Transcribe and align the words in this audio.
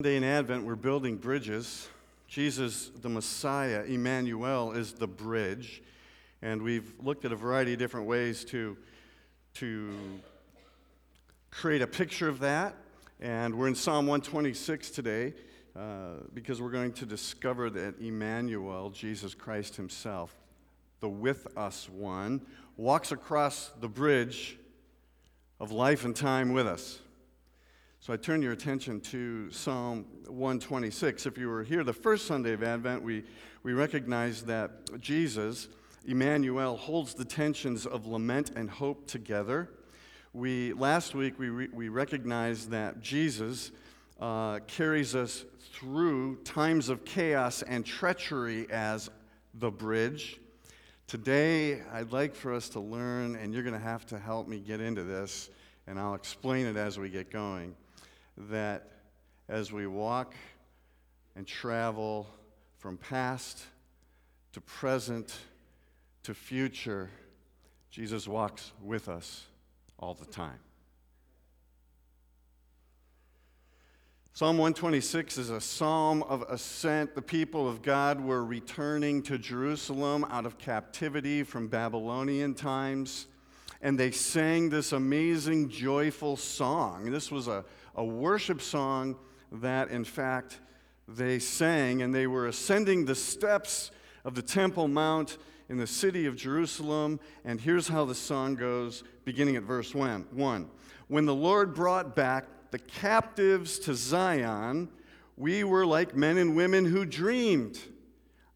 Day 0.00 0.14
in 0.14 0.22
Advent, 0.22 0.62
we're 0.62 0.76
building 0.76 1.16
bridges. 1.16 1.88
Jesus, 2.28 2.92
the 3.02 3.08
Messiah, 3.08 3.82
Emmanuel, 3.82 4.70
is 4.70 4.92
the 4.92 5.08
bridge. 5.08 5.82
And 6.40 6.62
we've 6.62 6.92
looked 7.00 7.24
at 7.24 7.32
a 7.32 7.34
variety 7.34 7.72
of 7.72 7.80
different 7.80 8.06
ways 8.06 8.44
to, 8.44 8.76
to 9.54 9.90
create 11.50 11.82
a 11.82 11.86
picture 11.88 12.28
of 12.28 12.38
that. 12.38 12.76
And 13.18 13.56
we're 13.56 13.66
in 13.66 13.74
Psalm 13.74 14.06
126 14.06 14.90
today 14.90 15.34
uh, 15.74 16.10
because 16.32 16.62
we're 16.62 16.70
going 16.70 16.92
to 16.92 17.04
discover 17.04 17.68
that 17.68 18.00
Emmanuel, 18.00 18.90
Jesus 18.90 19.34
Christ 19.34 19.74
Himself, 19.74 20.32
the 21.00 21.08
with 21.08 21.48
us 21.58 21.88
one, 21.88 22.46
walks 22.76 23.10
across 23.10 23.72
the 23.80 23.88
bridge 23.88 24.58
of 25.58 25.72
life 25.72 26.04
and 26.04 26.14
time 26.14 26.52
with 26.52 26.68
us. 26.68 27.00
So 28.00 28.12
I 28.12 28.16
turn 28.16 28.42
your 28.42 28.52
attention 28.52 29.00
to 29.00 29.50
Psalm 29.50 30.06
126. 30.28 31.26
If 31.26 31.36
you 31.36 31.48
were 31.48 31.64
here 31.64 31.82
the 31.82 31.92
first 31.92 32.26
Sunday 32.26 32.52
of 32.52 32.62
Advent, 32.62 33.02
we, 33.02 33.24
we 33.64 33.72
recognize 33.72 34.42
that 34.42 35.00
Jesus, 35.00 35.68
Emmanuel, 36.06 36.76
holds 36.76 37.12
the 37.12 37.24
tensions 37.24 37.86
of 37.86 38.06
lament 38.06 38.52
and 38.54 38.70
hope 38.70 39.08
together. 39.08 39.68
We, 40.32 40.72
last 40.74 41.16
week, 41.16 41.40
we, 41.40 41.48
re, 41.48 41.68
we 41.72 41.88
recognized 41.88 42.70
that 42.70 43.00
Jesus 43.00 43.72
uh, 44.20 44.60
carries 44.68 45.16
us 45.16 45.44
through 45.72 46.36
times 46.44 46.90
of 46.90 47.04
chaos 47.04 47.62
and 47.62 47.84
treachery 47.84 48.68
as 48.70 49.10
the 49.54 49.72
bridge. 49.72 50.40
Today, 51.08 51.82
I'd 51.92 52.12
like 52.12 52.36
for 52.36 52.54
us 52.54 52.68
to 52.70 52.80
learn, 52.80 53.34
and 53.34 53.52
you're 53.52 53.64
going 53.64 53.74
to 53.74 53.80
have 53.80 54.06
to 54.06 54.18
help 54.20 54.46
me 54.46 54.60
get 54.60 54.80
into 54.80 55.02
this, 55.02 55.50
and 55.88 55.98
I'll 55.98 56.14
explain 56.14 56.66
it 56.66 56.76
as 56.76 56.96
we 56.96 57.10
get 57.10 57.30
going 57.30 57.74
that 58.38 58.90
as 59.48 59.72
we 59.72 59.86
walk 59.86 60.34
and 61.34 61.46
travel 61.46 62.26
from 62.78 62.96
past 62.96 63.62
to 64.52 64.60
present 64.60 65.34
to 66.22 66.34
future, 66.34 67.10
Jesus 67.90 68.28
walks 68.28 68.72
with 68.82 69.08
us 69.08 69.46
all 69.98 70.14
the 70.14 70.26
time. 70.26 70.60
Psalm 74.34 74.56
126 74.56 75.36
is 75.36 75.50
a 75.50 75.60
psalm 75.60 76.22
of 76.22 76.42
ascent. 76.42 77.16
The 77.16 77.22
people 77.22 77.68
of 77.68 77.82
God 77.82 78.20
were 78.20 78.44
returning 78.44 79.20
to 79.22 79.36
Jerusalem 79.36 80.24
out 80.30 80.46
of 80.46 80.58
captivity 80.58 81.42
from 81.42 81.66
Babylonian 81.66 82.54
times, 82.54 83.26
and 83.82 83.98
they 83.98 84.12
sang 84.12 84.68
this 84.68 84.92
amazing, 84.92 85.70
joyful 85.70 86.36
song. 86.36 87.10
This 87.10 87.32
was 87.32 87.48
a 87.48 87.64
a 87.98 88.04
worship 88.04 88.62
song 88.62 89.16
that, 89.50 89.90
in 89.90 90.04
fact, 90.04 90.60
they 91.08 91.40
sang, 91.40 92.00
and 92.00 92.14
they 92.14 92.28
were 92.28 92.46
ascending 92.46 93.04
the 93.04 93.14
steps 93.14 93.90
of 94.24 94.36
the 94.36 94.42
Temple 94.42 94.86
Mount 94.86 95.36
in 95.68 95.78
the 95.78 95.86
city 95.86 96.24
of 96.26 96.36
Jerusalem. 96.36 97.18
And 97.44 97.60
here's 97.60 97.88
how 97.88 98.04
the 98.04 98.14
song 98.14 98.54
goes, 98.54 99.02
beginning 99.24 99.56
at 99.56 99.64
verse 99.64 99.96
1. 99.96 100.70
When 101.08 101.26
the 101.26 101.34
Lord 101.34 101.74
brought 101.74 102.14
back 102.14 102.46
the 102.70 102.78
captives 102.78 103.80
to 103.80 103.94
Zion, 103.94 104.90
we 105.36 105.64
were 105.64 105.84
like 105.84 106.14
men 106.14 106.38
and 106.38 106.54
women 106.54 106.84
who 106.84 107.04
dreamed. 107.04 107.80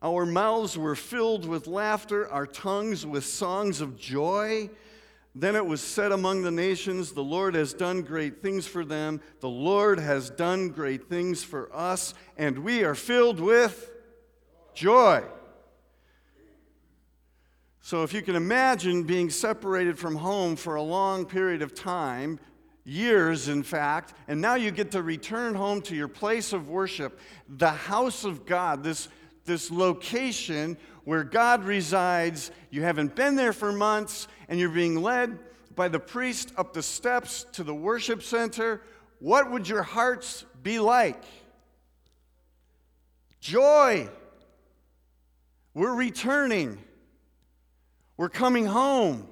Our 0.02 0.24
mouths 0.24 0.78
were 0.78 0.94
filled 0.94 1.46
with 1.46 1.66
laughter, 1.66 2.28
our 2.28 2.46
tongues 2.46 3.04
with 3.04 3.24
songs 3.24 3.80
of 3.80 3.98
joy. 3.98 4.70
Then 5.34 5.56
it 5.56 5.64
was 5.64 5.80
said 5.80 6.12
among 6.12 6.42
the 6.42 6.50
nations, 6.50 7.12
The 7.12 7.22
Lord 7.22 7.54
has 7.54 7.72
done 7.72 8.02
great 8.02 8.42
things 8.42 8.66
for 8.66 8.84
them. 8.84 9.20
The 9.40 9.48
Lord 9.48 9.98
has 9.98 10.28
done 10.28 10.68
great 10.68 11.08
things 11.08 11.42
for 11.42 11.74
us, 11.74 12.12
and 12.36 12.58
we 12.58 12.84
are 12.84 12.94
filled 12.94 13.40
with 13.40 13.90
joy. 14.74 15.22
So, 17.80 18.02
if 18.02 18.12
you 18.12 18.22
can 18.22 18.36
imagine 18.36 19.04
being 19.04 19.30
separated 19.30 19.98
from 19.98 20.16
home 20.16 20.54
for 20.54 20.76
a 20.76 20.82
long 20.82 21.24
period 21.24 21.62
of 21.62 21.74
time, 21.74 22.38
years 22.84 23.48
in 23.48 23.62
fact, 23.62 24.14
and 24.28 24.40
now 24.40 24.54
you 24.54 24.70
get 24.70 24.90
to 24.92 25.02
return 25.02 25.54
home 25.54 25.80
to 25.82 25.96
your 25.96 26.08
place 26.08 26.52
of 26.52 26.68
worship, 26.68 27.18
the 27.48 27.70
house 27.70 28.24
of 28.24 28.44
God, 28.44 28.84
this, 28.84 29.08
this 29.46 29.70
location 29.70 30.76
where 31.04 31.24
God 31.24 31.64
resides. 31.64 32.50
You 32.70 32.82
haven't 32.82 33.14
been 33.14 33.36
there 33.36 33.52
for 33.52 33.72
months, 33.72 34.28
and 34.52 34.60
you're 34.60 34.68
being 34.68 35.00
led 35.00 35.38
by 35.74 35.88
the 35.88 35.98
priest 35.98 36.52
up 36.58 36.74
the 36.74 36.82
steps 36.82 37.46
to 37.52 37.64
the 37.64 37.74
worship 37.74 38.22
center. 38.22 38.82
What 39.18 39.50
would 39.50 39.66
your 39.66 39.82
hearts 39.82 40.44
be 40.62 40.78
like? 40.78 41.24
Joy. 43.40 44.10
We're 45.72 45.94
returning. 45.94 46.76
We're 48.18 48.28
coming 48.28 48.66
home. 48.66 49.26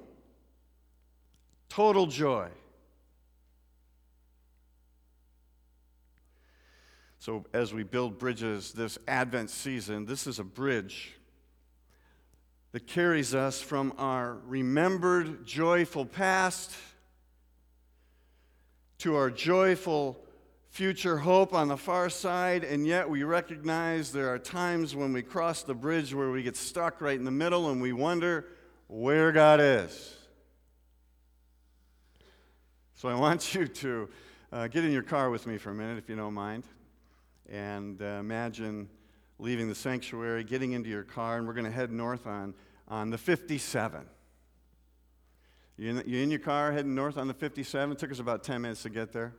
Total 1.69 2.07
joy. 2.07 2.47
So, 7.19 7.45
as 7.53 7.75
we 7.75 7.83
build 7.83 8.17
bridges 8.17 8.71
this 8.71 8.97
Advent 9.07 9.51
season, 9.51 10.07
this 10.07 10.25
is 10.25 10.39
a 10.39 10.43
bridge 10.43 11.13
that 12.71 12.87
carries 12.87 13.35
us 13.35 13.61
from 13.61 13.93
our 13.97 14.37
remembered, 14.45 15.45
joyful 15.45 16.05
past 16.05 16.71
to 18.99 19.15
our 19.15 19.29
joyful 19.29 20.23
future 20.69 21.17
hope 21.17 21.53
on 21.53 21.67
the 21.67 21.75
far 21.75 22.09
side, 22.09 22.63
and 22.63 22.87
yet 22.87 23.09
we 23.09 23.23
recognize 23.23 24.13
there 24.13 24.29
are 24.29 24.39
times 24.39 24.95
when 24.95 25.11
we 25.11 25.21
cross 25.21 25.63
the 25.63 25.73
bridge 25.73 26.13
where 26.13 26.31
we 26.31 26.43
get 26.43 26.55
stuck 26.55 27.01
right 27.01 27.17
in 27.17 27.25
the 27.25 27.31
middle 27.31 27.69
and 27.71 27.81
we 27.81 27.91
wonder 27.91 28.45
where 28.87 29.33
God 29.33 29.59
is. 29.59 30.15
So 32.93 33.09
I 33.09 33.15
want 33.15 33.53
you 33.53 33.67
to 33.67 34.09
uh, 34.53 34.67
get 34.67 34.85
in 34.85 34.91
your 34.91 35.03
car 35.03 35.29
with 35.29 35.45
me 35.45 35.57
for 35.57 35.71
a 35.71 35.73
minute, 35.73 35.97
if 35.97 36.07
you 36.07 36.15
don't 36.15 36.33
mind, 36.33 36.63
and 37.49 38.01
uh, 38.01 38.05
imagine 38.05 38.87
leaving 39.41 39.67
the 39.67 39.75
sanctuary, 39.75 40.43
getting 40.43 40.71
into 40.73 40.87
your 40.87 41.03
car, 41.03 41.37
and 41.37 41.47
we're 41.47 41.53
going 41.53 41.65
to 41.65 41.71
head 41.71 41.91
north 41.91 42.27
on, 42.27 42.53
on 42.87 43.09
the 43.09 43.17
57. 43.17 44.05
You 45.77 45.89
in, 45.89 46.03
you 46.05 46.19
in 46.21 46.29
your 46.29 46.39
car 46.39 46.71
heading 46.71 46.93
north 46.93 47.17
on 47.17 47.27
the 47.27 47.33
57? 47.33 47.91
It 47.91 47.97
took 47.97 48.11
us 48.11 48.19
about 48.19 48.43
10 48.43 48.61
minutes 48.61 48.83
to 48.83 48.89
get 48.91 49.11
there. 49.11 49.33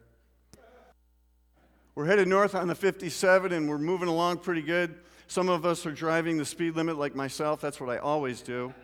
We're 1.95 2.07
headed 2.07 2.27
north 2.27 2.55
on 2.57 2.67
the 2.67 2.75
57 2.75 3.53
and 3.53 3.69
we're 3.69 3.79
moving 3.79 4.09
along 4.09 4.39
pretty 4.39 4.63
good. 4.63 4.97
Some 5.29 5.49
of 5.49 5.65
us 5.65 5.87
are 5.87 5.93
driving 5.93 6.37
the 6.37 6.45
speed 6.45 6.75
limit 6.75 6.99
like 6.99 7.15
myself. 7.15 7.61
That's 7.61 7.81
what 7.81 7.89
I 7.89 7.99
always 7.99 8.43
do. 8.43 8.75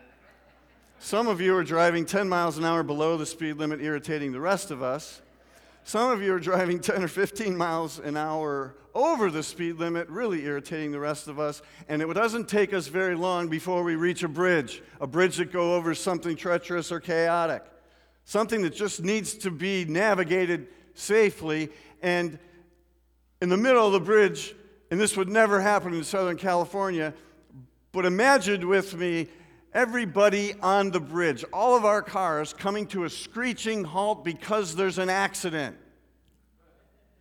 Some 0.99 1.27
of 1.27 1.41
you 1.41 1.55
are 1.55 1.63
driving 1.63 2.05
10 2.05 2.29
miles 2.29 2.57
an 2.57 2.63
hour 2.63 2.81
below 2.81 3.17
the 3.17 3.25
speed 3.25 3.57
limit, 3.57 3.81
irritating 3.81 4.31
the 4.31 4.39
rest 4.39 4.71
of 4.71 4.81
us. 4.81 5.21
Some 5.83 6.11
of 6.11 6.21
you 6.21 6.33
are 6.33 6.39
driving 6.39 6.79
10 6.81 7.03
or 7.03 7.07
15 7.07 7.55
miles 7.55 7.99
an 7.99 8.17
hour 8.17 8.75
over 8.93 9.29
the 9.29 9.43
speed 9.43 9.77
limit, 9.77 10.09
really 10.09 10.45
irritating 10.45 10.91
the 10.91 10.99
rest 10.99 11.27
of 11.27 11.39
us. 11.39 11.61
And 11.87 12.01
it 12.01 12.13
doesn't 12.13 12.49
take 12.49 12.73
us 12.73 12.87
very 12.87 13.15
long 13.15 13.47
before 13.47 13.83
we 13.83 13.95
reach 13.95 14.23
a 14.23 14.27
bridge, 14.27 14.81
a 14.99 15.07
bridge 15.07 15.37
that 15.37 15.51
go 15.51 15.75
over 15.75 15.93
something 15.95 16.35
treacherous 16.35 16.91
or 16.91 16.99
chaotic, 16.99 17.63
something 18.25 18.61
that 18.63 18.75
just 18.75 19.03
needs 19.03 19.33
to 19.35 19.51
be 19.51 19.85
navigated 19.85 20.67
safely. 20.95 21.69
And 22.01 22.39
in 23.41 23.49
the 23.49 23.57
middle 23.57 23.85
of 23.85 23.93
the 23.93 23.99
bridge, 23.99 24.55
and 24.91 24.99
this 24.99 25.15
would 25.15 25.29
never 25.29 25.61
happen 25.61 25.93
in 25.93 26.03
Southern 26.03 26.37
California, 26.37 27.13
but 27.91 28.05
imagine 28.05 28.67
with 28.67 28.95
me 28.95 29.27
everybody 29.73 30.53
on 30.61 30.91
the 30.91 30.99
bridge, 30.99 31.45
all 31.53 31.75
of 31.75 31.85
our 31.85 32.01
cars 32.01 32.53
coming 32.53 32.87
to 32.87 33.03
a 33.03 33.09
screeching 33.09 33.83
halt 33.83 34.23
because 34.23 34.75
there's 34.75 34.97
an 34.97 35.09
accident. 35.09 35.77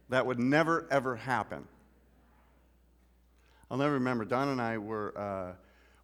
That 0.08 0.26
would 0.26 0.38
never, 0.38 0.86
ever 0.90 1.16
happen. 1.16 1.66
I'll 3.70 3.78
never 3.78 3.94
remember. 3.94 4.24
Dawn 4.24 4.48
and 4.48 4.60
I 4.60 4.78
were, 4.78 5.16
uh, 5.16 5.52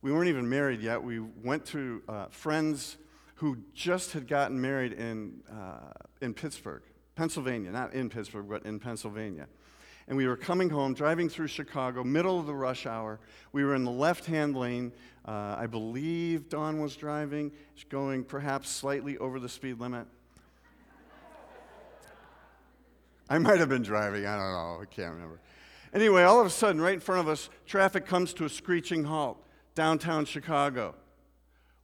we 0.03 0.13
weren't 0.13 0.29
even 0.29 0.49
married 0.49 0.81
yet. 0.81 1.03
We 1.03 1.21
went 1.21 1.65
to 1.67 2.03
uh, 2.09 2.27
friends 2.27 2.99
who 3.37 3.59
just 3.75 4.13
had 4.13 4.29
gotten 4.29 4.61
married 4.61 4.93
in, 4.93 5.41
uh, 5.51 5.93
in 6.21 6.35
Pittsburgh, 6.35 6.83
Pennsylvania, 7.17 7.71
not 7.71 7.95
in 7.95 8.11
Pittsburgh, 8.11 8.49
but 8.49 8.67
in 8.67 8.79
Pennsylvania 8.79 9.47
and 10.09 10.17
we 10.17 10.27
were 10.27 10.37
coming 10.37 10.71
home, 10.71 10.95
driving 10.95 11.29
through 11.29 11.47
Chicago, 11.47 12.05
middle 12.05 12.39
of 12.39 12.47
the 12.47 12.55
rush 12.55 12.87
hour. 12.87 13.19
We 13.53 13.65
were 13.65 13.75
in 13.75 13.85
the 13.85 13.91
left 13.91 14.27
hand 14.27 14.57
lane. 14.57 14.93
Uh, 15.27 15.57
I 15.59 15.67
believe 15.67 16.49
Dawn 16.49 16.81
was 16.81 16.97
driving, 16.97 17.51
going 17.89 18.25
perhaps 18.25 18.69
slightly 18.69 19.17
over 19.19 19.41
the 19.41 19.49
speed 19.49 19.81
limit. 19.81 20.07
I 23.31 23.39
might 23.39 23.59
have 23.59 23.71
been 23.71 23.83
driving, 23.83 24.27
I 24.27 24.37
don't 24.37 24.53
know, 24.53 24.83
I 24.83 24.85
can't 24.85 25.15
remember. 25.15 25.41
Anyway, 25.95 26.25
all 26.25 26.41
of 26.41 26.47
a 26.47 26.51
sudden, 26.51 26.81
right 26.81 26.95
in 26.95 27.01
front 27.01 27.23
of 27.23 27.29
us, 27.29 27.49
traffic 27.67 28.05
comes 28.05 28.35
to 28.35 28.45
a 28.45 28.49
screeching 28.49 29.05
halt, 29.05 29.43
downtown 29.75 30.27
Chicago. 30.27 30.95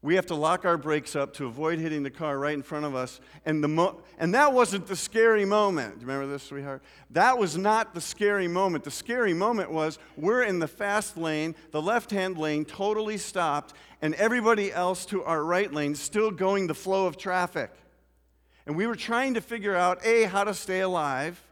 We 0.02 0.14
have 0.14 0.26
to 0.26 0.34
lock 0.34 0.64
our 0.64 0.78
brakes 0.78 1.14
up 1.14 1.34
to 1.34 1.46
avoid 1.46 1.78
hitting 1.78 2.02
the 2.02 2.10
car 2.10 2.38
right 2.38 2.54
in 2.54 2.62
front 2.62 2.86
of 2.86 2.94
us. 2.94 3.20
And, 3.44 3.62
the 3.62 3.68
mo- 3.68 4.00
and 4.18 4.34
that 4.34 4.54
wasn't 4.54 4.86
the 4.86 4.96
scary 4.96 5.44
moment. 5.44 5.96
Do 5.96 6.00
you 6.00 6.06
remember 6.06 6.32
this, 6.32 6.42
sweetheart? 6.42 6.82
That 7.10 7.36
was 7.36 7.58
not 7.58 7.94
the 7.94 8.00
scary 8.00 8.48
moment. 8.48 8.84
The 8.84 8.90
scary 8.90 9.34
moment 9.34 9.70
was 9.70 9.98
we're 10.16 10.42
in 10.42 10.58
the 10.58 10.68
fast 10.68 11.18
lane, 11.18 11.54
the 11.70 11.82
left 11.82 12.10
hand 12.10 12.38
lane 12.38 12.64
totally 12.64 13.18
stopped, 13.18 13.74
and 14.00 14.14
everybody 14.14 14.72
else 14.72 15.04
to 15.06 15.22
our 15.24 15.44
right 15.44 15.70
lane 15.70 15.94
still 15.94 16.30
going 16.30 16.66
the 16.66 16.74
flow 16.74 17.06
of 17.06 17.18
traffic. 17.18 17.70
And 18.64 18.76
we 18.76 18.86
were 18.86 18.96
trying 18.96 19.34
to 19.34 19.42
figure 19.42 19.76
out 19.76 20.04
A, 20.06 20.24
how 20.24 20.44
to 20.44 20.54
stay 20.54 20.80
alive, 20.80 21.42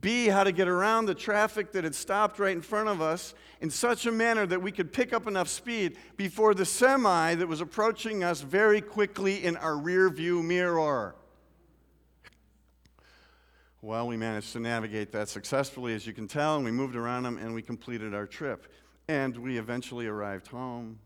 B, 0.00 0.26
how 0.26 0.44
to 0.44 0.52
get 0.52 0.68
around 0.68 1.04
the 1.04 1.14
traffic 1.14 1.72
that 1.72 1.84
had 1.84 1.94
stopped 1.94 2.38
right 2.38 2.56
in 2.56 2.62
front 2.62 2.88
of 2.88 3.02
us 3.02 3.34
in 3.60 3.68
such 3.68 4.06
a 4.06 4.12
manner 4.12 4.46
that 4.46 4.62
we 4.62 4.72
could 4.72 4.90
pick 4.90 5.12
up 5.12 5.26
enough 5.26 5.48
speed 5.48 5.98
before 6.16 6.54
the 6.54 6.64
semi 6.64 7.34
that 7.34 7.46
was 7.46 7.60
approaching 7.60 8.24
us 8.24 8.40
very 8.40 8.80
quickly 8.80 9.44
in 9.44 9.56
our 9.58 9.76
rear 9.76 10.08
view 10.08 10.42
mirror. 10.42 11.14
Well, 13.82 14.06
we 14.06 14.16
managed 14.16 14.52
to 14.52 14.60
navigate 14.60 15.12
that 15.12 15.28
successfully, 15.28 15.92
as 15.94 16.06
you 16.06 16.14
can 16.14 16.28
tell, 16.28 16.56
and 16.56 16.64
we 16.64 16.70
moved 16.70 16.96
around 16.96 17.24
them 17.24 17.36
and 17.36 17.52
we 17.52 17.60
completed 17.60 18.14
our 18.14 18.26
trip. 18.26 18.72
And 19.08 19.36
we 19.36 19.58
eventually 19.58 20.06
arrived 20.06 20.46
home. 20.46 21.00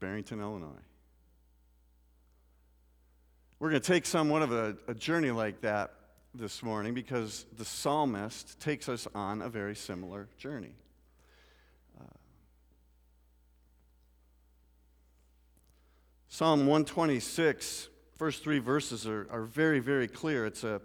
Barrington, 0.00 0.40
Illinois. 0.40 0.87
We're 3.60 3.70
going 3.70 3.82
to 3.82 3.92
take 3.92 4.06
somewhat 4.06 4.42
of 4.42 4.52
a, 4.52 4.76
a 4.86 4.94
journey 4.94 5.32
like 5.32 5.62
that 5.62 5.92
this 6.32 6.62
morning 6.62 6.94
because 6.94 7.44
the 7.56 7.64
psalmist 7.64 8.60
takes 8.60 8.88
us 8.88 9.08
on 9.16 9.42
a 9.42 9.48
very 9.48 9.74
similar 9.74 10.28
journey. 10.38 10.76
Uh, 12.00 12.04
Psalm 16.28 16.60
126, 16.60 17.88
first 18.14 18.44
three 18.44 18.60
verses 18.60 19.08
are, 19.08 19.26
are 19.28 19.42
very, 19.42 19.80
very 19.80 20.06
clear. 20.06 20.46
It's 20.46 20.62
a, 20.62 20.80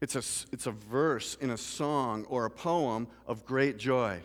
it's, 0.00 0.14
a, 0.14 0.22
it's 0.52 0.68
a 0.68 0.72
verse 0.72 1.36
in 1.40 1.50
a 1.50 1.58
song 1.58 2.26
or 2.28 2.44
a 2.44 2.50
poem 2.50 3.08
of 3.26 3.44
great 3.44 3.76
joy. 3.76 4.20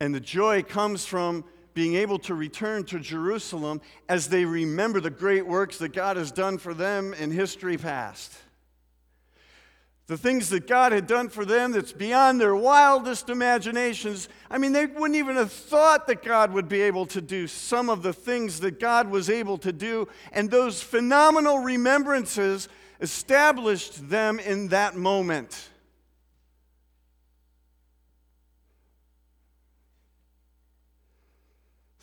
And 0.00 0.12
the 0.12 0.20
joy 0.20 0.64
comes 0.64 1.04
from 1.04 1.44
being 1.78 1.94
able 1.94 2.18
to 2.18 2.34
return 2.34 2.82
to 2.82 2.98
Jerusalem 2.98 3.80
as 4.08 4.26
they 4.26 4.44
remember 4.44 4.98
the 4.98 5.10
great 5.10 5.46
works 5.46 5.78
that 5.78 5.92
God 5.92 6.16
has 6.16 6.32
done 6.32 6.58
for 6.58 6.74
them 6.74 7.14
in 7.14 7.30
history 7.30 7.76
past. 7.76 8.36
The 10.08 10.18
things 10.18 10.48
that 10.48 10.66
God 10.66 10.90
had 10.90 11.06
done 11.06 11.28
for 11.28 11.44
them 11.44 11.70
that's 11.70 11.92
beyond 11.92 12.40
their 12.40 12.56
wildest 12.56 13.28
imaginations. 13.28 14.28
I 14.50 14.58
mean, 14.58 14.72
they 14.72 14.86
wouldn't 14.86 15.14
even 15.14 15.36
have 15.36 15.52
thought 15.52 16.08
that 16.08 16.24
God 16.24 16.52
would 16.52 16.68
be 16.68 16.80
able 16.80 17.06
to 17.06 17.20
do 17.20 17.46
some 17.46 17.90
of 17.90 18.02
the 18.02 18.12
things 18.12 18.58
that 18.58 18.80
God 18.80 19.08
was 19.08 19.30
able 19.30 19.58
to 19.58 19.72
do. 19.72 20.08
And 20.32 20.50
those 20.50 20.82
phenomenal 20.82 21.60
remembrances 21.60 22.68
established 23.00 24.10
them 24.10 24.40
in 24.40 24.66
that 24.70 24.96
moment. 24.96 25.68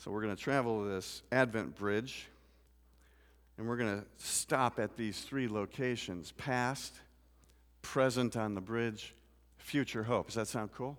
So 0.06 0.12
we're 0.12 0.22
going 0.22 0.36
to 0.36 0.40
travel 0.40 0.84
this 0.84 1.24
Advent 1.32 1.74
bridge, 1.74 2.28
and 3.58 3.66
we're 3.66 3.76
going 3.76 3.98
to 3.98 4.06
stop 4.18 4.78
at 4.78 4.96
these 4.96 5.22
three 5.22 5.48
locations 5.48 6.30
past, 6.30 6.94
present 7.82 8.36
on 8.36 8.54
the 8.54 8.60
bridge, 8.60 9.16
future 9.58 10.04
hope. 10.04 10.26
Does 10.26 10.36
that 10.36 10.46
sound 10.46 10.70
cool? 10.72 10.96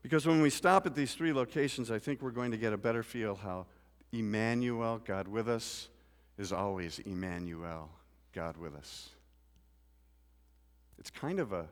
Because 0.00 0.28
when 0.28 0.40
we 0.40 0.48
stop 0.48 0.86
at 0.86 0.94
these 0.94 1.12
three 1.16 1.32
locations, 1.32 1.90
I 1.90 1.98
think 1.98 2.22
we're 2.22 2.30
going 2.30 2.52
to 2.52 2.56
get 2.56 2.72
a 2.72 2.78
better 2.78 3.02
feel 3.02 3.34
how 3.34 3.66
Emmanuel, 4.12 5.00
God 5.04 5.26
with 5.26 5.48
us, 5.48 5.88
is 6.38 6.52
always 6.52 7.00
Emmanuel, 7.00 7.90
God 8.32 8.56
with 8.56 8.76
us. 8.76 9.08
It's 11.00 11.10
kind 11.10 11.40
of 11.40 11.52
a 11.52 11.66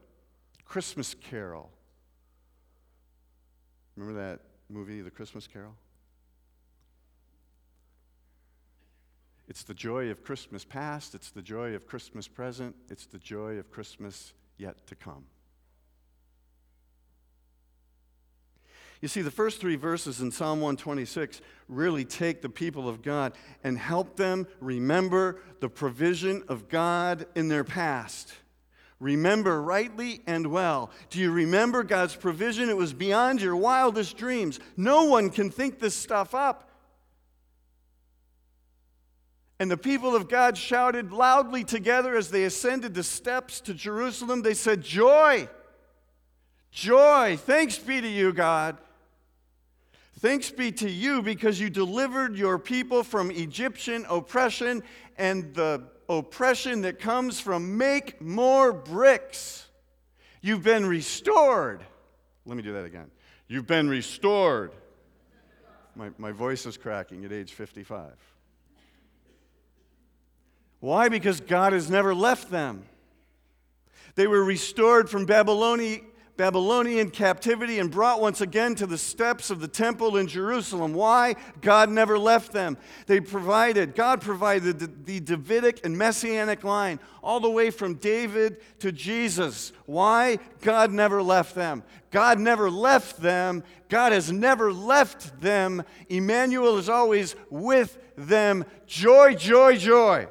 Christmas 0.65 1.15
carol 1.15 1.71
Remember 3.99 4.21
that 4.21 4.41
movie, 4.71 5.01
The 5.01 5.11
Christmas 5.11 5.49
Carol? 5.49 5.75
It's 9.49 9.65
the 9.65 9.75
joy 9.75 10.11
of 10.11 10.23
Christmas 10.23 10.65
past, 10.65 11.17
it's 11.17 11.31
the 11.31 11.43
joy 11.43 11.75
of 11.75 11.87
Christmas 11.87 12.29
present, 12.29 12.77
it's 12.91 13.07
the 13.07 13.19
joy 13.19 13.55
of 13.55 13.73
Christmas 13.73 14.35
yet 14.57 14.87
to 14.87 14.95
come. 14.95 15.25
You 19.01 19.09
see, 19.09 19.23
the 19.23 19.33
first 19.33 19.61
three 19.61 19.77
verses 19.77 20.21
in 20.21 20.31
Psalm 20.31 20.61
126 20.61 21.41
really 21.69 22.05
take 22.05 22.41
the 22.41 22.49
people 22.49 22.89
of 22.89 23.03
God 23.03 23.33
and 23.65 23.77
help 23.79 24.17
them 24.17 24.47
remember 24.61 25.41
the 25.61 25.69
provision 25.69 26.45
of 26.47 26.69
God 26.69 27.27
in 27.35 27.49
their 27.49 27.65
past. 27.65 28.33
Remember 29.01 29.63
rightly 29.63 30.23
and 30.27 30.49
well. 30.49 30.91
Do 31.11 31.21
you 31.21 31.31
remember 31.31 31.85
God's 31.85 32.17
provision? 32.17 32.69
It 32.69 32.77
was 32.77 32.93
beyond 32.93 33.41
your 33.41 33.55
wildest 33.55 34.17
dreams. 34.17 34.59
No 34.77 35.05
one 35.05 35.31
can 35.31 35.51
think 35.51 35.79
this 35.79 35.95
stuff 35.95 36.35
up. 36.35 36.69
And 39.61 39.71
the 39.71 39.77
people 39.77 40.15
of 40.15 40.29
God 40.29 40.57
shouted 40.57 41.13
loudly 41.13 41.65
together 41.65 42.17
as 42.17 42.31
they 42.31 42.45
ascended 42.45 42.95
the 42.95 43.03
steps 43.03 43.61
to 43.63 43.75
Jerusalem. 43.75 44.43
They 44.43 44.55
said, 44.55 44.83
Joy! 44.83 45.49
Joy! 46.71 47.37
Thanks 47.37 47.79
be 47.79 48.01
to 48.01 48.09
you, 48.09 48.33
God. 48.33 48.79
Thanks 50.21 50.51
be 50.51 50.73
to 50.73 50.91
you 50.91 51.23
because 51.23 51.61
you 51.61 51.71
delivered 51.71 52.37
your 52.37 52.59
people 52.59 53.05
from 53.05 53.31
Egyptian 53.31 54.05
oppression 54.09 54.83
and 55.17 55.55
the 55.55 55.85
oppression 56.09 56.83
that 56.83 56.99
comes 56.99 57.41
from 57.41 57.77
make 57.77 58.21
more 58.21 58.73
bricks. 58.73 59.67
You've 60.41 60.63
been 60.63 60.87
restored. 60.87 61.83
Let 62.47 62.57
me 62.57 62.63
do 62.63 62.73
that 62.73 62.85
again. 62.85 63.11
You've 63.49 63.67
been 63.67 63.89
restored. 63.89 64.73
My, 65.95 66.11
my 66.19 66.33
voice 66.33 66.65
is 66.65 66.77
cracking 66.77 67.25
at 67.25 67.33
age 67.33 67.53
55. 67.53 68.13
Why? 70.81 71.09
Because 71.09 71.41
God 71.41 71.73
has 71.73 71.91
never 71.91 72.15
left 72.15 72.51
them. 72.51 72.85
They 74.15 74.27
were 74.27 74.45
restored 74.45 75.11
from 75.11 75.27
Babylonian 75.27 76.08
Babylonian 76.39 77.11
captivity 77.11 77.81
and 77.81 77.91
brought 77.91 78.21
once 78.21 78.41
again 78.41 78.77
to 78.77 78.87
the 78.87 78.97
steps 78.97 79.51
of 79.51 79.59
the 79.59 79.67
temple 79.67 80.17
in 80.17 80.29
Jerusalem. 80.29 80.95
Why? 80.95 81.35
God 81.61 81.91
never 81.91 82.17
left 82.17 82.53
them. 82.53 82.79
They 83.07 83.19
provided, 83.19 83.97
God 83.97 84.21
provided 84.21 84.79
the, 84.79 85.19
Davidic 85.19 85.85
and 85.85 85.99
Messianic 85.99 86.63
line 86.63 87.01
all 87.25 87.41
the 87.41 87.51
way 87.51 87.73
from 87.73 87.95
David 87.95 88.59
to 88.79 88.93
Jesus. 88.93 89.73
Why? 89.87 90.39
God 90.61 90.93
never 90.93 91.25
left 91.25 91.57
them. 91.57 91.83
God 92.13 92.39
never 92.39 92.71
left 92.71 93.21
them. 93.21 93.65
God 93.89 94.13
has 94.13 94.31
never 94.31 94.73
left 94.73 95.41
them. 95.41 95.83
Emmanuel 96.09 96.79
is 96.79 96.89
always 96.89 97.35
with 97.51 97.99
them. 98.17 98.65
Joy, 98.87 99.35
joy, 99.35 99.77
joy. 99.77 100.29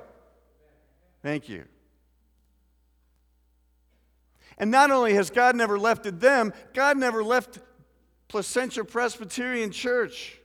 Thank 1.21 1.49
you. 1.49 1.65
And 4.57 4.71
not 4.71 4.91
only 4.91 5.13
has 5.13 5.29
God 5.29 5.55
never 5.55 5.77
left 5.77 6.19
them, 6.19 6.53
God 6.73 6.97
never 6.97 7.23
left 7.23 7.59
Placentia 8.27 8.83
Presbyterian 8.83 9.71
Church. 9.71 10.39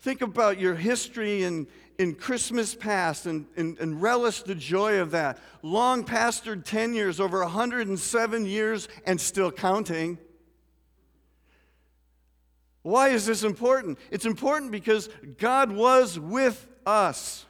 Think 0.00 0.22
about 0.22 0.58
your 0.58 0.74
history 0.74 1.44
in, 1.44 1.68
in 1.98 2.14
Christmas 2.14 2.74
past 2.74 3.26
and, 3.26 3.46
and, 3.56 3.78
and 3.78 4.02
relish 4.02 4.42
the 4.42 4.54
joy 4.54 4.98
of 4.98 5.12
that. 5.12 5.38
Long 5.62 6.04
pastored 6.04 6.64
10 6.64 6.94
years, 6.94 7.20
over 7.20 7.40
107 7.40 8.46
years, 8.46 8.88
and 9.06 9.20
still 9.20 9.52
counting. 9.52 10.18
Why 12.82 13.10
is 13.10 13.26
this 13.26 13.44
important? 13.44 13.98
It's 14.10 14.26
important 14.26 14.72
because 14.72 15.08
God 15.38 15.70
was 15.70 16.18
with 16.18 16.66
us 16.84 17.46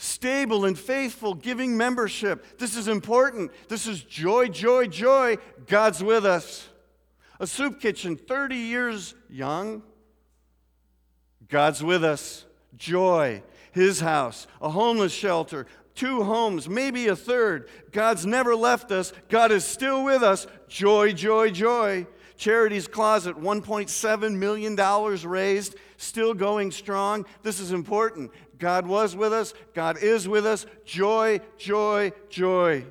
stable 0.00 0.64
and 0.64 0.78
faithful, 0.78 1.34
giving 1.34 1.76
membership. 1.76 2.58
This 2.58 2.74
is 2.74 2.88
important. 2.88 3.50
This 3.68 3.86
is 3.86 4.02
joy, 4.02 4.48
joy, 4.48 4.86
joy. 4.86 5.36
God's 5.66 6.02
with 6.02 6.24
us. 6.24 6.66
A 7.38 7.46
soup 7.46 7.80
kitchen, 7.80 8.16
30 8.16 8.56
years 8.56 9.14
young. 9.28 9.82
God's 11.48 11.84
with 11.84 12.02
us. 12.02 12.46
Joy. 12.76 13.42
His 13.72 14.00
house. 14.00 14.46
A 14.62 14.70
homeless 14.70 15.12
shelter. 15.12 15.66
Two 15.94 16.22
homes, 16.22 16.66
maybe 16.66 17.08
a 17.08 17.16
third. 17.16 17.68
God's 17.92 18.24
never 18.24 18.56
left 18.56 18.90
us. 18.90 19.12
God 19.28 19.52
is 19.52 19.66
still 19.66 20.02
with 20.02 20.22
us. 20.22 20.46
Joy, 20.66 21.12
joy, 21.12 21.50
joy. 21.50 22.06
Charities 22.38 22.88
Closet, 22.88 23.36
$1.7 23.36 24.34
million 24.34 24.74
raised, 25.28 25.74
still 25.98 26.32
going 26.32 26.70
strong. 26.70 27.26
This 27.42 27.60
is 27.60 27.70
important. 27.70 28.30
God 28.60 28.86
was 28.86 29.16
with 29.16 29.32
us, 29.32 29.54
God 29.74 29.98
is 30.02 30.28
with 30.28 30.46
us. 30.46 30.66
Joy, 30.84 31.40
joy, 31.58 32.12
joy. 32.28 32.84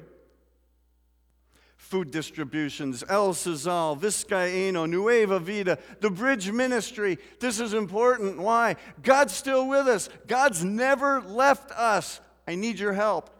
food 1.77 2.11
distributions, 2.11 3.03
El 3.09 3.33
Sazal, 3.33 3.99
Vizcaíno, 3.99 4.87
Nueva 4.87 5.39
Vida, 5.39 5.79
the 6.01 6.09
Bridge 6.09 6.51
Ministry. 6.51 7.17
This 7.39 7.59
is 7.59 7.73
important. 7.73 8.37
Why? 8.37 8.75
God's 9.01 9.33
still 9.33 9.67
with 9.67 9.87
us. 9.87 10.07
God's 10.27 10.63
never 10.63 11.21
left 11.21 11.71
us. 11.71 12.19
I 12.47 12.55
need 12.55 12.77
your 12.77 12.93
help. 12.93 13.31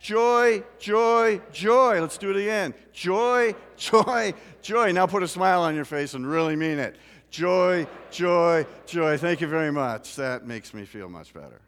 Joy, 0.00 0.62
joy, 0.78 1.40
joy. 1.50 2.00
Let's 2.00 2.18
do 2.18 2.30
it 2.30 2.36
again. 2.36 2.74
Joy, 2.92 3.54
joy, 3.76 4.34
joy. 4.60 4.92
Now 4.92 5.06
put 5.06 5.22
a 5.22 5.28
smile 5.28 5.62
on 5.62 5.74
your 5.74 5.86
face 5.86 6.14
and 6.14 6.26
really 6.26 6.56
mean 6.56 6.78
it. 6.78 6.96
Joy, 7.34 7.88
joy, 8.12 8.64
joy. 8.86 9.18
Thank 9.18 9.40
you 9.40 9.48
very 9.48 9.72
much. 9.72 10.14
That 10.14 10.46
makes 10.46 10.72
me 10.72 10.84
feel 10.84 11.08
much 11.08 11.34
better. 11.34 11.60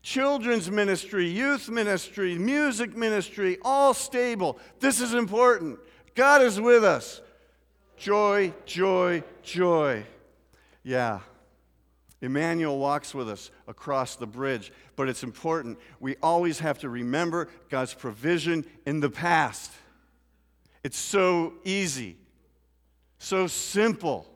Children's 0.00 0.70
ministry, 0.70 1.28
youth 1.28 1.68
ministry, 1.68 2.38
music 2.38 2.96
ministry, 2.96 3.58
all 3.62 3.92
stable. 3.92 4.60
This 4.78 5.00
is 5.00 5.12
important. 5.12 5.80
God 6.14 6.40
is 6.40 6.60
with 6.60 6.84
us. 6.84 7.20
Joy, 7.96 8.54
joy, 8.64 9.24
joy. 9.42 10.04
Yeah. 10.84 11.18
Emmanuel 12.20 12.78
walks 12.78 13.12
with 13.12 13.28
us 13.28 13.50
across 13.66 14.14
the 14.14 14.24
bridge, 14.24 14.72
but 14.94 15.08
it's 15.08 15.24
important. 15.24 15.80
We 15.98 16.14
always 16.22 16.60
have 16.60 16.78
to 16.78 16.88
remember 16.88 17.48
God's 17.70 17.94
provision 17.94 18.64
in 18.86 19.00
the 19.00 19.10
past. 19.10 19.72
It's 20.84 20.96
so 20.96 21.54
easy, 21.64 22.18
so 23.20 23.46
simple 23.46 24.26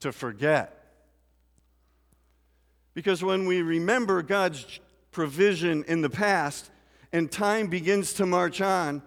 to 0.00 0.10
forget. 0.10 0.84
Because 2.94 3.22
when 3.22 3.46
we 3.46 3.60
remember 3.60 4.22
God's 4.22 4.80
provision 5.12 5.84
in 5.84 6.00
the 6.00 6.10
past 6.10 6.70
and 7.12 7.30
time 7.30 7.68
begins 7.68 8.14
to 8.14 8.26
march 8.26 8.60
on 8.60 9.02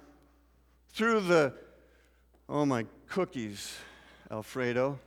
through 0.93 1.21
the, 1.21 1.53
oh 2.47 2.65
my 2.65 2.85
cookies, 3.09 3.75
Alfredo, 4.29 4.99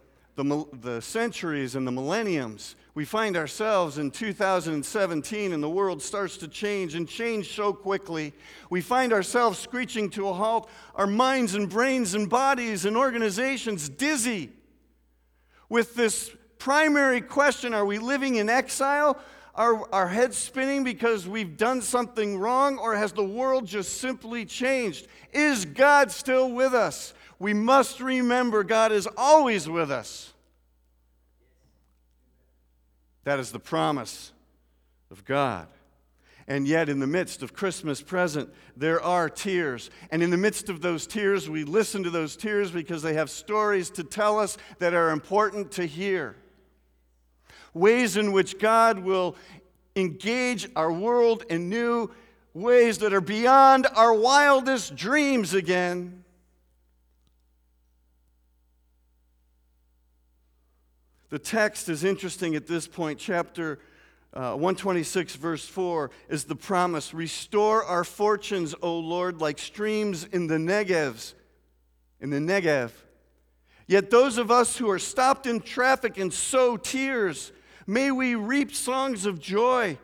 the, 0.48 0.64
the 0.80 1.02
centuries 1.02 1.74
and 1.74 1.86
the 1.86 1.92
millenniums, 1.92 2.76
we 2.94 3.04
find 3.04 3.36
ourselves 3.36 3.98
in 3.98 4.10
2017 4.10 5.52
and 5.52 5.62
the 5.62 5.70
world 5.70 6.02
starts 6.02 6.36
to 6.38 6.48
change 6.48 6.94
and 6.94 7.08
change 7.08 7.54
so 7.54 7.72
quickly. 7.72 8.32
We 8.68 8.80
find 8.80 9.12
ourselves 9.12 9.58
screeching 9.58 10.10
to 10.10 10.28
a 10.28 10.32
halt, 10.32 10.68
our 10.94 11.06
minds 11.06 11.54
and 11.54 11.68
brains 11.68 12.14
and 12.14 12.28
bodies 12.28 12.84
and 12.84 12.96
organizations 12.96 13.88
dizzy 13.88 14.50
with 15.68 15.94
this 15.94 16.30
primary 16.58 17.20
question 17.22 17.72
are 17.72 17.86
we 17.86 17.98
living 17.98 18.34
in 18.36 18.48
exile? 18.48 19.18
Are 19.54 19.92
our 19.92 20.08
heads 20.08 20.36
spinning 20.36 20.84
because 20.84 21.26
we've 21.26 21.56
done 21.56 21.82
something 21.82 22.38
wrong, 22.38 22.78
or 22.78 22.94
has 22.96 23.12
the 23.12 23.24
world 23.24 23.66
just 23.66 24.00
simply 24.00 24.44
changed? 24.44 25.08
Is 25.32 25.64
God 25.64 26.10
still 26.10 26.50
with 26.50 26.72
us? 26.72 27.14
We 27.40 27.54
must 27.54 28.00
remember 28.00 28.62
God 28.62 28.92
is 28.92 29.08
always 29.16 29.68
with 29.68 29.90
us. 29.90 30.32
That 33.24 33.40
is 33.40 33.50
the 33.50 33.58
promise 33.58 34.32
of 35.10 35.24
God. 35.24 35.66
And 36.46 36.66
yet, 36.66 36.88
in 36.88 36.98
the 36.98 37.06
midst 37.06 37.42
of 37.42 37.54
Christmas 37.54 38.02
present, 38.02 38.52
there 38.76 39.00
are 39.00 39.30
tears. 39.30 39.88
And 40.10 40.22
in 40.22 40.30
the 40.30 40.36
midst 40.36 40.68
of 40.68 40.82
those 40.82 41.06
tears, 41.06 41.48
we 41.48 41.64
listen 41.64 42.02
to 42.02 42.10
those 42.10 42.36
tears 42.36 42.70
because 42.70 43.02
they 43.02 43.14
have 43.14 43.30
stories 43.30 43.88
to 43.90 44.04
tell 44.04 44.38
us 44.38 44.58
that 44.78 44.92
are 44.92 45.10
important 45.10 45.70
to 45.72 45.86
hear. 45.86 46.36
Ways 47.72 48.16
in 48.16 48.32
which 48.32 48.58
God 48.58 48.98
will 48.98 49.36
engage 49.96 50.68
our 50.76 50.92
world 50.92 51.44
in 51.48 51.68
new 51.68 52.10
ways 52.52 52.98
that 52.98 53.14
are 53.14 53.20
beyond 53.20 53.86
our 53.94 54.12
wildest 54.12 54.96
dreams 54.96 55.54
again. 55.54 56.24
The 61.30 61.38
text 61.38 61.88
is 61.88 62.02
interesting 62.02 62.56
at 62.56 62.66
this 62.66 62.88
point. 62.88 63.20
Chapter 63.20 63.78
uh, 64.34 64.50
126, 64.54 65.36
verse 65.36 65.64
4, 65.64 66.10
is 66.28 66.44
the 66.44 66.56
promise 66.56 67.14
Restore 67.14 67.84
our 67.84 68.02
fortunes, 68.02 68.74
O 68.82 68.98
Lord, 68.98 69.40
like 69.40 69.58
streams 69.60 70.24
in 70.24 70.48
the 70.48 70.56
Negevs, 70.56 71.34
in 72.20 72.30
the 72.30 72.38
Negev. 72.38 72.90
Yet 73.86 74.10
those 74.10 74.38
of 74.38 74.50
us 74.50 74.76
who 74.76 74.90
are 74.90 74.98
stopped 74.98 75.46
in 75.46 75.60
traffic 75.60 76.18
and 76.18 76.32
sow 76.32 76.76
tears, 76.76 77.52
may 77.86 78.10
we 78.10 78.34
reap 78.34 78.74
songs 78.74 79.24
of 79.24 79.40
joy. 79.40 79.98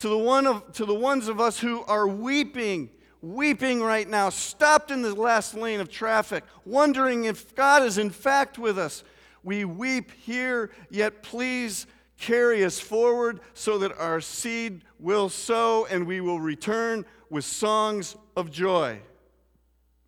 To 0.00 0.08
the, 0.08 0.18
one 0.18 0.48
of, 0.48 0.72
to 0.72 0.84
the 0.84 0.94
ones 0.94 1.28
of 1.28 1.40
us 1.40 1.60
who 1.60 1.82
are 1.84 2.06
weeping, 2.08 2.90
weeping 3.22 3.80
right 3.80 4.08
now, 4.08 4.30
stopped 4.30 4.90
in 4.90 5.02
the 5.02 5.14
last 5.14 5.54
lane 5.54 5.80
of 5.80 5.88
traffic, 5.88 6.42
wondering 6.64 7.24
if 7.24 7.54
God 7.54 7.84
is 7.84 7.98
in 7.98 8.10
fact 8.10 8.58
with 8.58 8.78
us 8.78 9.04
we 9.44 9.64
weep 9.64 10.10
here, 10.22 10.70
yet 10.90 11.22
please 11.22 11.86
carry 12.18 12.64
us 12.64 12.80
forward 12.80 13.40
so 13.52 13.78
that 13.78 13.92
our 13.98 14.20
seed 14.20 14.82
will 14.98 15.28
sow 15.28 15.86
and 15.90 16.06
we 16.06 16.20
will 16.20 16.40
return 16.40 17.04
with 17.30 17.44
songs 17.44 18.16
of 18.36 18.50
joy. 18.50 18.98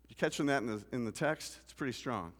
You 0.09 0.15
catching 0.15 0.47
that 0.47 0.63
in 0.63 0.67
the, 0.67 0.83
in 0.91 1.05
the 1.05 1.11
text? 1.11 1.59
It's 1.63 1.73
pretty 1.73 1.93
strong. 1.93 2.33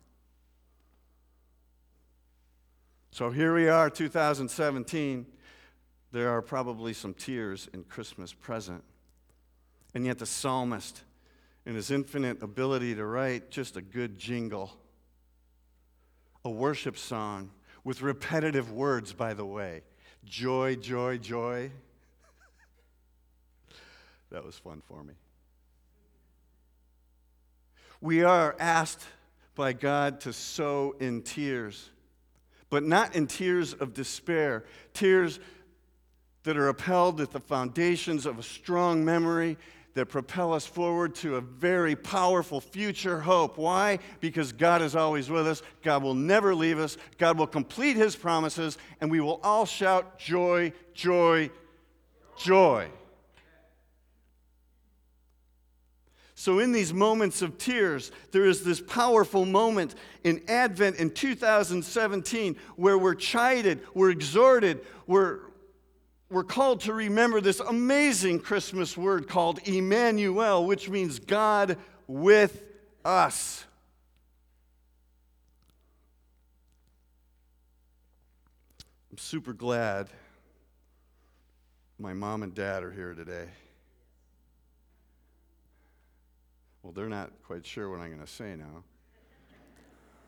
So 3.11 3.29
here 3.29 3.53
we 3.53 3.67
are, 3.67 3.89
2017. 3.89 5.25
There 6.11 6.29
are 6.29 6.41
probably 6.41 6.93
some 6.93 7.13
tears 7.13 7.67
in 7.73 7.83
Christmas 7.83 8.31
present. 8.33 8.83
And 9.93 10.05
yet 10.05 10.19
the 10.19 10.25
psalmist, 10.25 11.03
in 11.65 11.75
his 11.75 11.91
infinite 11.91 12.41
ability 12.41 12.95
to 12.95 13.05
write 13.05 13.49
just 13.49 13.75
a 13.75 13.81
good 13.81 14.17
jingle, 14.17 14.71
a 16.47 16.49
worship 16.49 16.97
song 16.97 17.51
with 17.83 18.01
repetitive 18.01 18.71
words, 18.71 19.11
by 19.11 19.33
the 19.33 19.45
way 19.45 19.81
joy, 20.23 20.77
joy, 20.77 21.17
joy. 21.17 21.69
that 24.31 24.45
was 24.45 24.57
fun 24.57 24.81
for 24.87 25.03
me. 25.03 25.13
We 27.99 28.23
are 28.23 28.55
asked 28.59 29.03
by 29.55 29.73
God 29.73 30.21
to 30.21 30.31
sow 30.31 30.95
in 31.01 31.21
tears, 31.21 31.89
but 32.69 32.83
not 32.83 33.13
in 33.13 33.27
tears 33.27 33.73
of 33.73 33.93
despair, 33.93 34.63
tears 34.93 35.41
that 36.43 36.55
are 36.55 36.69
upheld 36.69 37.19
at 37.19 37.31
the 37.31 37.41
foundations 37.41 38.25
of 38.25 38.39
a 38.39 38.43
strong 38.43 39.03
memory 39.03 39.57
that 39.97 40.05
propel 40.05 40.53
us 40.53 40.65
forward 40.65 41.15
to 41.15 41.37
a 41.37 41.41
very 41.41 41.95
powerful 41.95 42.61
future 42.61 43.19
hope. 43.19 43.57
Why? 43.57 43.97
Because 44.19 44.51
God 44.51 44.83
is 44.83 44.95
always 44.95 45.27
with 45.27 45.47
us. 45.47 45.63
God 45.83 46.03
will 46.03 46.13
never 46.13 46.53
leave 46.53 46.77
us. 46.77 46.97
God 47.17 47.37
will 47.37 47.47
complete 47.47 47.97
his 47.97 48.15
promises, 48.15 48.77
and 49.01 49.09
we 49.09 49.19
will 49.19 49.39
all 49.43 49.65
shout 49.65 50.19
joy, 50.19 50.71
joy, 50.93 51.49
joy. 52.37 52.89
So, 56.35 56.59
in 56.59 56.71
these 56.71 56.93
moments 56.93 57.41
of 57.41 57.57
tears, 57.57 58.11
there 58.31 58.45
is 58.45 58.63
this 58.63 58.79
powerful 58.79 59.43
moment 59.43 59.95
in 60.23 60.43
Advent 60.47 60.97
in 60.97 61.09
2017 61.09 62.55
where 62.75 62.99
we're 62.99 63.15
chided, 63.15 63.81
we're 63.95 64.11
exhorted, 64.11 64.81
we're, 65.07 65.39
we're 66.29 66.43
called 66.43 66.81
to 66.81 66.93
remember 66.93 67.39
this 67.41 67.59
amazing 67.59 68.39
Christmas 68.39 68.97
word 68.97 69.27
called 69.27 69.59
Emmanuel, 69.65 70.65
which 70.65 70.89
means 70.89 71.19
God 71.19 71.77
with 72.07 72.63
us. 73.05 73.65
I'm 79.11 79.17
super 79.17 79.53
glad 79.53 80.09
my 81.99 82.13
mom 82.13 82.43
and 82.43 82.53
dad 82.53 82.83
are 82.83 82.91
here 82.91 83.13
today. 83.13 83.47
Well, 86.83 86.93
they're 86.93 87.09
not 87.09 87.31
quite 87.43 87.65
sure 87.65 87.89
what 87.89 87.99
I'm 87.99 88.09
going 88.09 88.21
to 88.21 88.31
say 88.31 88.55
now, 88.55 88.83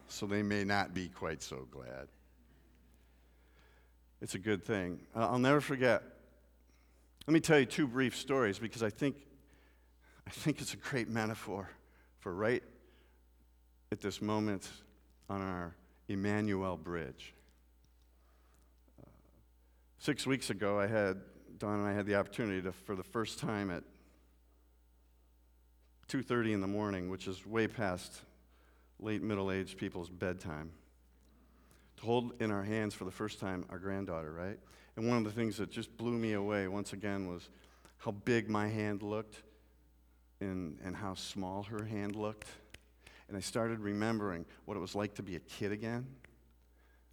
so 0.08 0.26
they 0.26 0.42
may 0.42 0.64
not 0.64 0.94
be 0.94 1.10
quite 1.10 1.42
so 1.44 1.68
glad. 1.72 2.08
It's 4.22 4.36
a 4.36 4.40
good 4.40 4.66
thing. 4.66 5.00
Uh, 5.16 5.28
I'll 5.30 5.40
never 5.40 5.62
forget. 5.62 6.04
Let 7.26 7.34
me 7.34 7.40
tell 7.40 7.60
you 7.60 7.66
two 7.66 7.88
brief 7.88 8.18
stories 8.18 8.60
because 8.60 8.84
I 8.84 8.90
think, 8.90 9.16
I 10.28 10.30
think 10.30 10.62
it's 10.62 10.74
a 10.74 10.78
great 10.78 11.10
metaphor 11.10 11.70
for 12.20 12.34
right 12.34 12.64
at 13.92 14.02
this 14.02 14.22
moment 14.22 14.70
on 15.30 15.42
our 15.42 15.76
Emmanuel 16.08 16.76
Bridge. 16.76 17.34
Uh, 19.02 19.10
six 20.00 20.28
weeks 20.28 20.50
ago, 20.50 20.80
I 20.80 20.88
had, 20.88 21.22
Dawn 21.58 21.80
and 21.80 21.88
I 21.88 21.94
had 21.94 22.06
the 22.06 22.16
opportunity 22.16 22.62
to, 22.64 22.72
for 22.72 22.96
the 22.96 23.04
first 23.04 23.40
time 23.40 23.72
at 23.72 23.84
2.30 26.10 26.54
in 26.54 26.62
the 26.62 26.68
morning, 26.68 27.10
which 27.10 27.28
is 27.28 27.46
way 27.46 27.68
past 27.68 28.22
late 29.00 29.22
middle-aged 29.22 29.78
people's 29.78 30.10
bedtime, 30.10 30.72
to 32.00 32.06
hold 32.06 32.34
in 32.42 32.50
our 32.52 32.64
hands 32.64 32.94
for 32.94 33.04
the 33.06 33.12
first 33.12 33.40
time 33.40 33.66
our 33.70 33.78
granddaughter, 33.78 34.32
right? 34.32 34.58
And 34.96 35.08
one 35.08 35.18
of 35.18 35.24
the 35.24 35.32
things 35.32 35.58
that 35.58 35.70
just 35.70 35.96
blew 35.98 36.14
me 36.14 36.34
away 36.34 36.68
once 36.68 36.94
again 36.94 37.28
was 37.28 37.50
how 37.98 38.12
big 38.12 38.50
my 38.50 38.68
hand 38.68 39.04
looked 39.04 39.44
and, 40.40 40.78
and 40.84 40.96
how 40.96 41.14
small 41.14 41.64
her 41.64 41.86
hand 41.86 42.16
looked. 42.16 42.48
And 43.28 43.38
I 43.38 43.42
started 43.42 43.80
remembering 43.80 44.46
what 44.66 44.78
it 44.78 44.80
was 44.80 44.96
like 44.96 45.16
to 45.16 45.24
be 45.24 45.36
a 45.36 45.40
kid 45.40 45.72
again. 45.72 46.08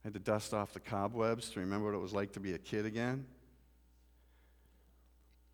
I 0.04 0.08
had 0.08 0.14
to 0.14 0.20
dust 0.20 0.54
off 0.54 0.72
the 0.72 0.80
cobwebs 0.80 1.50
to 1.50 1.60
remember 1.60 1.86
what 1.86 1.96
it 1.96 2.00
was 2.00 2.12
like 2.12 2.32
to 2.32 2.40
be 2.40 2.54
a 2.54 2.58
kid 2.58 2.86
again. 2.86 3.26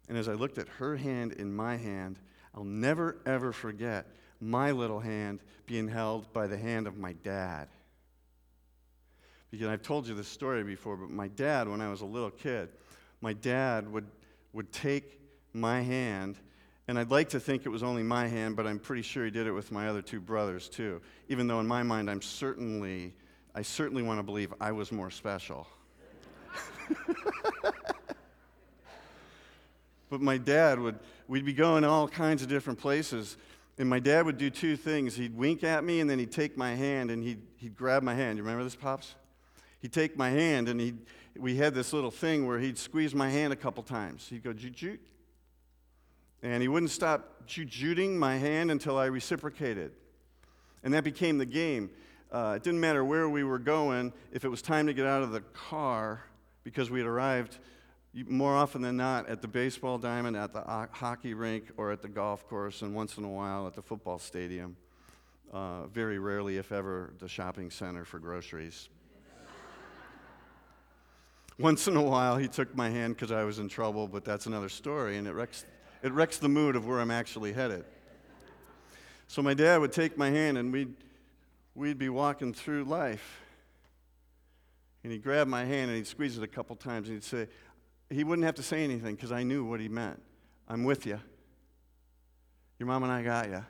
And 0.08 0.18
as 0.18 0.28
I 0.28 0.34
looked 0.34 0.58
at 0.58 0.68
her 0.68 0.96
hand 0.96 1.32
in 1.32 1.54
my 1.54 1.76
hand, 1.76 2.18
I'll 2.54 2.64
never, 2.64 3.16
ever 3.24 3.52
forget 3.52 4.06
my 4.40 4.72
little 4.72 5.00
hand 5.00 5.40
being 5.64 5.88
held 5.88 6.30
by 6.34 6.46
the 6.46 6.58
hand 6.58 6.86
of 6.86 6.98
my 6.98 7.14
dad. 7.14 7.68
Because 9.52 9.68
I've 9.68 9.82
told 9.82 10.08
you 10.08 10.14
this 10.14 10.26
story 10.28 10.64
before, 10.64 10.96
but 10.96 11.10
my 11.10 11.28
dad, 11.28 11.68
when 11.68 11.82
I 11.82 11.90
was 11.90 12.00
a 12.00 12.06
little 12.06 12.30
kid, 12.30 12.70
my 13.20 13.34
dad 13.34 13.86
would, 13.92 14.06
would 14.54 14.72
take 14.72 15.20
my 15.52 15.82
hand, 15.82 16.38
and 16.88 16.98
I'd 16.98 17.10
like 17.10 17.28
to 17.28 17.38
think 17.38 17.66
it 17.66 17.68
was 17.68 17.82
only 17.82 18.02
my 18.02 18.26
hand, 18.26 18.56
but 18.56 18.66
I'm 18.66 18.78
pretty 18.78 19.02
sure 19.02 19.26
he 19.26 19.30
did 19.30 19.46
it 19.46 19.52
with 19.52 19.70
my 19.70 19.88
other 19.88 20.00
two 20.00 20.20
brothers 20.20 20.70
too. 20.70 21.02
Even 21.28 21.48
though 21.48 21.60
in 21.60 21.66
my 21.66 21.82
mind, 21.82 22.10
I'm 22.10 22.22
certainly, 22.22 23.12
I 23.54 23.60
certainly 23.60 24.02
want 24.02 24.18
to 24.20 24.22
believe 24.22 24.54
I 24.58 24.72
was 24.72 24.90
more 24.90 25.10
special. 25.10 25.66
but 30.08 30.22
my 30.22 30.38
dad 30.38 30.80
would, 30.80 30.98
we'd 31.28 31.44
be 31.44 31.52
going 31.52 31.84
all 31.84 32.08
kinds 32.08 32.42
of 32.42 32.48
different 32.48 32.78
places. 32.78 33.36
And 33.76 33.86
my 33.86 34.00
dad 34.00 34.24
would 34.24 34.38
do 34.38 34.48
two 34.48 34.76
things. 34.76 35.14
He'd 35.14 35.36
wink 35.36 35.62
at 35.62 35.84
me, 35.84 36.00
and 36.00 36.08
then 36.08 36.18
he'd 36.18 36.32
take 36.32 36.56
my 36.56 36.74
hand 36.74 37.10
and 37.10 37.22
he'd, 37.22 37.42
he'd 37.58 37.76
grab 37.76 38.02
my 38.02 38.14
hand. 38.14 38.38
You 38.38 38.44
remember 38.44 38.64
this, 38.64 38.76
Pops? 38.76 39.14
He'd 39.82 39.92
take 39.92 40.16
my 40.16 40.30
hand, 40.30 40.68
and 40.68 40.80
he'd, 40.80 40.98
we 41.36 41.56
had 41.56 41.74
this 41.74 41.92
little 41.92 42.12
thing 42.12 42.46
where 42.46 42.60
he'd 42.60 42.78
squeeze 42.78 43.16
my 43.16 43.28
hand 43.28 43.52
a 43.52 43.56
couple 43.56 43.82
times. 43.82 44.28
He'd 44.28 44.44
go, 44.44 44.52
joot, 44.52 44.74
joot. 44.74 45.00
And 46.40 46.62
he 46.62 46.68
wouldn't 46.68 46.92
stop 46.92 47.46
jooting 47.46 48.16
my 48.16 48.36
hand 48.36 48.70
until 48.70 48.96
I 48.96 49.06
reciprocated. 49.06 49.90
And 50.84 50.94
that 50.94 51.02
became 51.02 51.36
the 51.36 51.46
game. 51.46 51.90
Uh, 52.30 52.54
it 52.56 52.62
didn't 52.62 52.80
matter 52.80 53.04
where 53.04 53.28
we 53.28 53.42
were 53.42 53.58
going, 53.58 54.12
if 54.32 54.44
it 54.44 54.48
was 54.48 54.62
time 54.62 54.86
to 54.86 54.94
get 54.94 55.04
out 55.04 55.24
of 55.24 55.32
the 55.32 55.40
car, 55.40 56.22
because 56.62 56.88
we 56.88 57.00
had 57.00 57.08
arrived 57.08 57.58
more 58.28 58.54
often 58.54 58.82
than 58.82 58.96
not 58.96 59.28
at 59.28 59.42
the 59.42 59.48
baseball 59.48 59.98
diamond, 59.98 60.36
at 60.36 60.52
the 60.52 60.62
hockey 60.92 61.34
rink, 61.34 61.72
or 61.76 61.90
at 61.90 62.02
the 62.02 62.08
golf 62.08 62.48
course, 62.48 62.82
and 62.82 62.94
once 62.94 63.18
in 63.18 63.24
a 63.24 63.28
while 63.28 63.66
at 63.66 63.74
the 63.74 63.82
football 63.82 64.18
stadium. 64.20 64.76
Uh, 65.52 65.86
very 65.88 66.20
rarely, 66.20 66.56
if 66.56 66.70
ever, 66.70 67.14
the 67.18 67.28
shopping 67.28 67.68
center 67.68 68.04
for 68.04 68.20
groceries. 68.20 68.88
Once 71.62 71.86
in 71.86 71.96
a 71.96 72.02
while, 72.02 72.36
he 72.36 72.48
took 72.48 72.74
my 72.76 72.90
hand 72.90 73.14
because 73.14 73.30
I 73.30 73.44
was 73.44 73.58
in 73.58 73.68
trouble, 73.68 74.08
but 74.08 74.24
that's 74.24 74.46
another 74.46 74.68
story, 74.68 75.16
and 75.16 75.26
it 75.26 75.32
wrecks, 75.32 75.64
it 76.02 76.12
wrecks 76.12 76.38
the 76.38 76.48
mood 76.48 76.76
of 76.76 76.86
where 76.86 77.00
I'm 77.00 77.10
actually 77.10 77.52
headed. 77.52 77.84
So 79.28 79.40
my 79.40 79.54
dad 79.54 79.80
would 79.80 79.92
take 79.92 80.18
my 80.18 80.30
hand, 80.30 80.58
and 80.58 80.72
we'd, 80.72 80.92
we'd 81.74 81.98
be 81.98 82.08
walking 82.08 82.52
through 82.52 82.84
life. 82.84 83.40
And 85.02 85.12
he'd 85.12 85.22
grab 85.22 85.48
my 85.48 85.64
hand 85.64 85.90
and 85.90 85.96
he'd 85.96 86.06
squeeze 86.06 86.38
it 86.38 86.44
a 86.44 86.48
couple 86.48 86.76
times 86.76 87.08
and 87.08 87.16
he'd 87.16 87.24
say, 87.24 87.48
he 88.08 88.24
wouldn't 88.24 88.44
have 88.44 88.54
to 88.56 88.62
say 88.62 88.84
anything 88.84 89.14
because 89.14 89.32
I 89.32 89.42
knew 89.42 89.64
what 89.64 89.80
he 89.80 89.88
meant. 89.88 90.22
I'm 90.68 90.84
with 90.84 91.06
you. 91.06 91.18
Your 92.78 92.86
mom 92.86 93.02
and 93.02 93.12
I 93.12 93.22
got 93.22 93.48
you. 93.48 93.64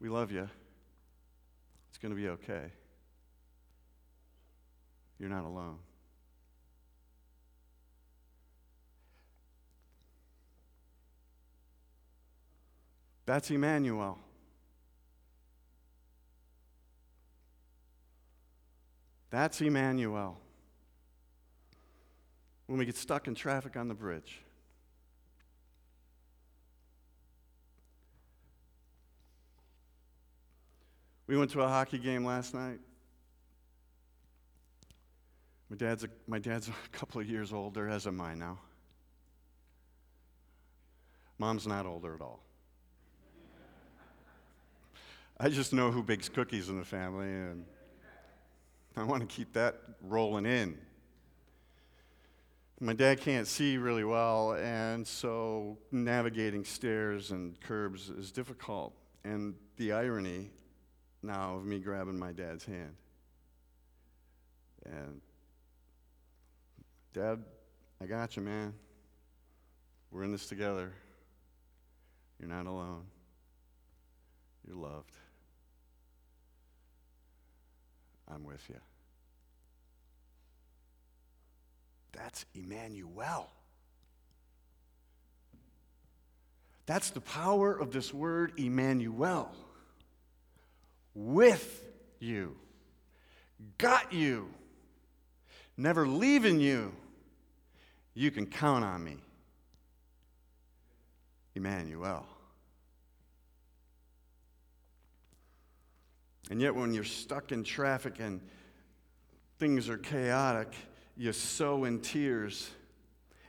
We 0.00 0.08
love 0.08 0.32
you. 0.32 0.48
It's 1.90 1.98
going 1.98 2.14
to 2.14 2.20
be 2.20 2.28
okay. 2.28 2.72
You're 5.22 5.30
not 5.30 5.44
alone. 5.44 5.78
That's 13.24 13.48
Emmanuel. 13.52 14.18
That's 19.30 19.60
Emmanuel 19.60 20.40
when 22.66 22.80
we 22.80 22.84
get 22.84 22.96
stuck 22.96 23.28
in 23.28 23.36
traffic 23.36 23.76
on 23.76 23.86
the 23.86 23.94
bridge. 23.94 24.40
We 31.28 31.38
went 31.38 31.52
to 31.52 31.60
a 31.60 31.68
hockey 31.68 31.98
game 31.98 32.24
last 32.24 32.54
night. 32.54 32.80
My 35.72 35.76
dad's 35.78 36.04
a, 36.04 36.08
my 36.26 36.38
dad's 36.38 36.68
a 36.84 36.88
couple 36.92 37.18
of 37.18 37.26
years 37.26 37.50
older, 37.50 37.88
as 37.88 38.06
am 38.06 38.20
I 38.20 38.34
now. 38.34 38.58
Mom's 41.38 41.66
not 41.66 41.86
older 41.86 42.14
at 42.14 42.20
all. 42.20 42.44
I 45.40 45.48
just 45.48 45.72
know 45.72 45.90
who 45.90 46.02
bakes 46.02 46.28
cookies 46.28 46.68
in 46.68 46.76
the 46.76 46.84
family, 46.84 47.26
and 47.26 47.64
I 48.98 49.04
want 49.04 49.26
to 49.26 49.26
keep 49.26 49.54
that 49.54 49.80
rolling 50.02 50.44
in. 50.44 50.76
My 52.78 52.92
dad 52.92 53.22
can't 53.22 53.46
see 53.46 53.78
really 53.78 54.04
well, 54.04 54.52
and 54.52 55.06
so 55.06 55.78
navigating 55.90 56.64
stairs 56.64 57.30
and 57.30 57.58
curbs 57.62 58.10
is 58.10 58.30
difficult. 58.30 58.92
And 59.24 59.54
the 59.78 59.92
irony 59.92 60.50
now 61.22 61.56
of 61.56 61.64
me 61.64 61.78
grabbing 61.78 62.18
my 62.18 62.32
dad's 62.32 62.66
hand. 62.66 62.94
And, 64.84 65.22
Dad, 67.12 67.42
I 68.00 68.06
got 68.06 68.36
you, 68.36 68.42
man. 68.42 68.72
We're 70.10 70.24
in 70.24 70.32
this 70.32 70.46
together. 70.46 70.92
You're 72.38 72.48
not 72.48 72.66
alone. 72.66 73.04
You're 74.66 74.76
loved. 74.76 75.16
I'm 78.32 78.44
with 78.44 78.64
you. 78.68 78.80
That's 82.12 82.44
Emmanuel. 82.54 83.50
That's 86.86 87.10
the 87.10 87.20
power 87.20 87.72
of 87.72 87.92
this 87.92 88.12
word, 88.12 88.52
Emmanuel. 88.56 89.50
With 91.14 91.84
you, 92.18 92.56
got 93.78 94.12
you, 94.12 94.48
never 95.76 96.06
leaving 96.06 96.58
you. 96.58 96.92
You 98.14 98.30
can 98.30 98.46
count 98.46 98.84
on 98.84 99.02
me. 99.02 99.16
Emmanuel. 101.54 102.26
And 106.50 106.60
yet, 106.60 106.74
when 106.74 106.92
you're 106.92 107.04
stuck 107.04 107.52
in 107.52 107.64
traffic 107.64 108.20
and 108.20 108.40
things 109.58 109.88
are 109.88 109.98
chaotic, 109.98 110.74
you 111.16 111.32
sow 111.32 111.84
in 111.84 112.00
tears 112.00 112.70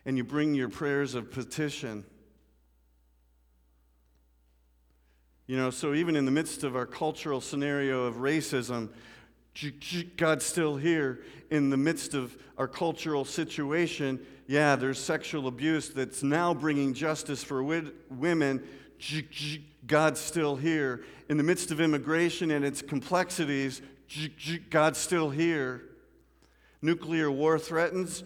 and 0.05 0.17
you 0.17 0.23
bring 0.23 0.53
your 0.53 0.69
prayers 0.69 1.15
of 1.15 1.31
petition. 1.31 2.05
You 5.47 5.57
know, 5.57 5.69
so 5.69 5.93
even 5.93 6.15
in 6.15 6.25
the 6.25 6.31
midst 6.31 6.63
of 6.63 6.75
our 6.75 6.85
cultural 6.85 7.41
scenario 7.41 8.03
of 8.05 8.15
racism, 8.15 8.89
God's 10.17 10.45
still 10.45 10.77
here. 10.77 11.23
In 11.51 11.69
the 11.69 11.77
midst 11.77 12.13
of 12.13 12.35
our 12.57 12.67
cultural 12.67 13.25
situation, 13.25 14.19
yeah, 14.47 14.75
there's 14.75 14.99
sexual 14.99 15.47
abuse 15.47 15.89
that's 15.89 16.23
now 16.23 16.53
bringing 16.53 16.93
justice 16.93 17.43
for 17.43 17.63
women. 18.09 18.63
God's 19.85 20.19
still 20.19 20.55
here. 20.55 21.03
In 21.29 21.37
the 21.37 21.43
midst 21.43 21.71
of 21.71 21.79
immigration 21.79 22.51
and 22.51 22.65
its 22.65 22.81
complexities, 22.81 23.81
God's 24.69 24.97
still 24.97 25.29
here. 25.29 25.83
Nuclear 26.81 27.31
war 27.31 27.59
threatens. 27.59 28.23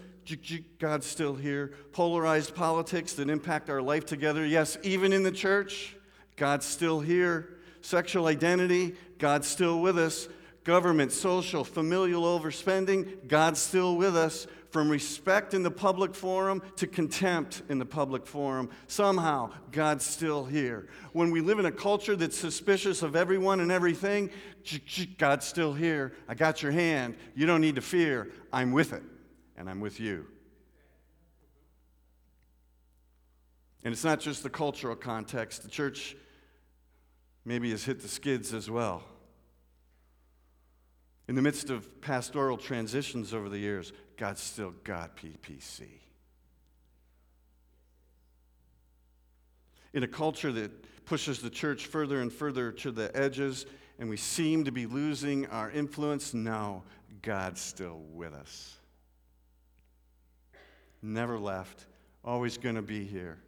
God's 0.79 1.05
still 1.05 1.35
here. 1.35 1.73
Polarized 1.93 2.55
politics 2.55 3.13
that 3.13 3.29
impact 3.29 3.69
our 3.69 3.81
life 3.81 4.05
together. 4.05 4.45
Yes, 4.45 4.77
even 4.83 5.13
in 5.13 5.23
the 5.23 5.31
church, 5.31 5.95
God's 6.35 6.65
still 6.65 6.99
here. 6.99 7.57
Sexual 7.81 8.27
identity, 8.27 8.95
God's 9.19 9.47
still 9.47 9.79
with 9.79 9.97
us. 9.97 10.27
Government, 10.67 11.13
social, 11.13 11.63
familial 11.63 12.23
overspending, 12.23 13.25
God's 13.29 13.57
still 13.57 13.95
with 13.95 14.17
us. 14.17 14.47
From 14.69 14.89
respect 14.89 15.53
in 15.53 15.63
the 15.63 15.71
public 15.71 16.13
forum 16.13 16.61
to 16.75 16.87
contempt 16.87 17.61
in 17.69 17.79
the 17.79 17.85
public 17.85 18.27
forum, 18.27 18.69
somehow 18.87 19.51
God's 19.71 20.05
still 20.05 20.43
here. 20.43 20.89
When 21.13 21.31
we 21.31 21.39
live 21.39 21.59
in 21.59 21.65
a 21.65 21.71
culture 21.71 22.17
that's 22.17 22.37
suspicious 22.37 23.01
of 23.01 23.15
everyone 23.15 23.61
and 23.61 23.71
everything, 23.71 24.29
God's 25.17 25.45
still 25.45 25.71
here. 25.71 26.11
I 26.27 26.35
got 26.35 26.61
your 26.61 26.73
hand. 26.73 27.15
You 27.33 27.45
don't 27.45 27.61
need 27.61 27.75
to 27.75 27.81
fear. 27.81 28.29
I'm 28.51 28.73
with 28.73 28.91
it, 28.91 29.03
and 29.55 29.69
I'm 29.69 29.79
with 29.79 30.01
you. 30.01 30.25
And 33.85 33.93
it's 33.93 34.03
not 34.03 34.19
just 34.19 34.43
the 34.43 34.49
cultural 34.49 34.97
context, 34.97 35.63
the 35.63 35.69
church 35.69 36.17
maybe 37.45 37.71
has 37.71 37.85
hit 37.85 38.01
the 38.01 38.09
skids 38.09 38.53
as 38.53 38.69
well. 38.69 39.05
In 41.27 41.35
the 41.35 41.41
midst 41.41 41.69
of 41.69 42.01
pastoral 42.01 42.57
transitions 42.57 43.33
over 43.33 43.49
the 43.49 43.59
years, 43.59 43.91
God's 44.15 44.41
still 44.41 44.73
got 44.83 45.17
PPC. 45.17 45.87
in 49.97 50.03
a 50.03 50.07
culture 50.07 50.51
that 50.51 51.05
pushes 51.05 51.41
the 51.41 51.49
church 51.49 51.87
further 51.87 52.21
and 52.21 52.31
further 52.31 52.71
to 52.71 52.91
the 52.91 53.09
edges, 53.17 53.65
and 53.97 54.07
we 54.07 54.15
seem 54.15 54.63
to 54.63 54.71
be 54.71 54.85
losing 54.85 55.47
our 55.47 55.71
influence. 55.71 56.35
No, 56.35 56.83
God's 57.23 57.59
still 57.59 58.01
with 58.13 58.31
us. 58.31 58.75
Never 61.01 61.39
left, 61.39 61.87
always 62.23 62.59
going 62.59 62.75
to 62.75 62.83
be 62.83 63.05
here. 63.05 63.39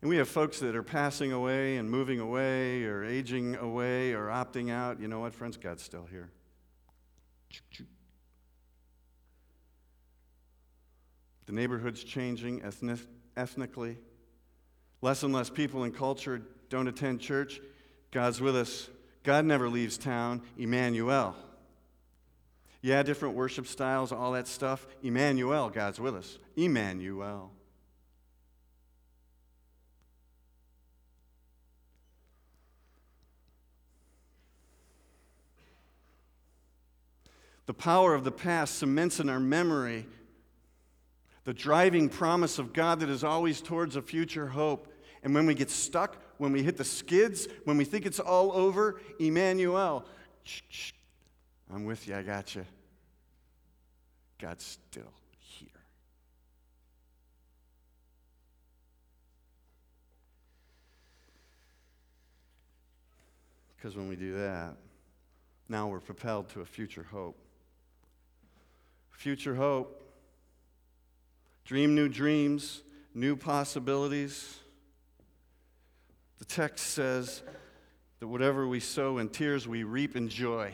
And 0.00 0.08
we 0.08 0.16
have 0.18 0.28
folks 0.28 0.60
that 0.60 0.76
are 0.76 0.82
passing 0.82 1.32
away 1.32 1.76
and 1.76 1.90
moving 1.90 2.20
away 2.20 2.84
or 2.84 3.04
aging 3.04 3.56
away 3.56 4.12
or 4.12 4.26
opting 4.26 4.70
out. 4.70 5.00
You 5.00 5.08
know 5.08 5.20
what, 5.20 5.34
friends? 5.34 5.56
God's 5.56 5.82
still 5.82 6.06
here. 6.08 6.30
The 11.46 11.52
neighborhood's 11.52 12.04
changing 12.04 12.62
ethnic, 12.62 13.00
ethnically. 13.36 13.98
Less 15.00 15.22
and 15.22 15.32
less 15.32 15.50
people 15.50 15.84
in 15.84 15.92
culture 15.92 16.42
don't 16.68 16.86
attend 16.86 17.20
church. 17.20 17.60
God's 18.10 18.40
with 18.40 18.54
us. 18.54 18.88
God 19.24 19.44
never 19.44 19.68
leaves 19.68 19.98
town. 19.98 20.42
Emmanuel. 20.56 21.34
Yeah, 22.82 23.02
different 23.02 23.34
worship 23.34 23.66
styles, 23.66 24.12
all 24.12 24.32
that 24.32 24.46
stuff. 24.46 24.86
Emmanuel, 25.02 25.70
God's 25.70 25.98
with 25.98 26.14
us. 26.14 26.38
Emmanuel. 26.56 27.50
The 37.68 37.74
power 37.74 38.14
of 38.14 38.24
the 38.24 38.32
past 38.32 38.78
cements 38.78 39.20
in 39.20 39.28
our 39.28 39.38
memory 39.38 40.06
the 41.44 41.52
driving 41.52 42.08
promise 42.08 42.58
of 42.58 42.72
God 42.72 43.00
that 43.00 43.10
is 43.10 43.22
always 43.22 43.60
towards 43.60 43.96
a 43.96 44.02
future 44.02 44.46
hope. 44.46 44.90
And 45.22 45.34
when 45.34 45.44
we 45.44 45.54
get 45.54 45.70
stuck, 45.70 46.16
when 46.38 46.50
we 46.50 46.62
hit 46.62 46.78
the 46.78 46.84
skids, 46.84 47.46
when 47.64 47.76
we 47.76 47.84
think 47.84 48.06
it's 48.06 48.20
all 48.20 48.52
over, 48.52 49.00
Emmanuel, 49.18 50.04
shh, 50.44 50.60
shh, 50.68 50.92
I'm 51.70 51.84
with 51.84 52.08
you, 52.08 52.16
I 52.16 52.22
got 52.22 52.54
you. 52.54 52.64
God's 54.38 54.64
still 54.64 55.12
here. 55.40 55.68
Because 63.76 63.94
when 63.94 64.08
we 64.08 64.16
do 64.16 64.34
that, 64.36 64.74
now 65.68 65.88
we're 65.88 66.00
propelled 66.00 66.48
to 66.50 66.62
a 66.62 66.66
future 66.66 67.06
hope. 67.10 67.38
Future 69.18 69.56
hope. 69.56 70.00
Dream 71.64 71.96
new 71.96 72.08
dreams, 72.08 72.84
new 73.14 73.34
possibilities. 73.34 74.60
The 76.38 76.44
text 76.44 76.86
says 76.90 77.42
that 78.20 78.28
whatever 78.28 78.68
we 78.68 78.78
sow 78.78 79.18
in 79.18 79.28
tears, 79.28 79.66
we 79.66 79.82
reap 79.82 80.14
in 80.14 80.28
joy. 80.28 80.72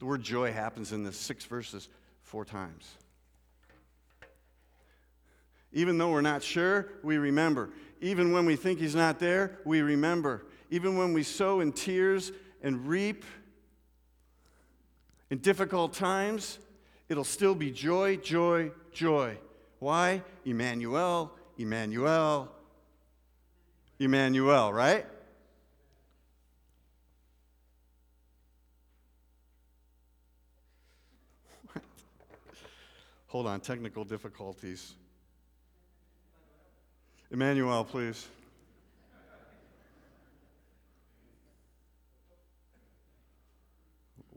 The 0.00 0.04
word 0.04 0.22
joy 0.22 0.52
happens 0.52 0.92
in 0.92 1.02
the 1.02 1.14
six 1.14 1.46
verses 1.46 1.88
four 2.20 2.44
times. 2.44 2.90
Even 5.72 5.96
though 5.96 6.10
we're 6.10 6.20
not 6.20 6.42
sure, 6.42 6.88
we 7.02 7.16
remember. 7.16 7.70
Even 8.02 8.32
when 8.32 8.44
we 8.44 8.54
think 8.54 8.80
He's 8.80 8.94
not 8.94 9.18
there, 9.18 9.60
we 9.64 9.80
remember. 9.80 10.44
Even 10.68 10.98
when 10.98 11.14
we 11.14 11.22
sow 11.22 11.60
in 11.60 11.72
tears 11.72 12.32
and 12.62 12.86
reap 12.86 13.24
in 15.30 15.38
difficult 15.38 15.94
times, 15.94 16.58
it'll 17.12 17.22
still 17.24 17.54
be 17.54 17.70
joy, 17.70 18.16
joy, 18.16 18.72
joy. 18.90 19.36
Why? 19.78 20.22
Emmanuel, 20.46 21.30
Emmanuel, 21.58 22.50
Emmanuel, 23.98 24.72
right? 24.72 25.04
Hold 33.26 33.46
on, 33.46 33.60
technical 33.60 34.04
difficulties. 34.04 34.94
Emmanuel, 37.30 37.84
please. 37.84 38.26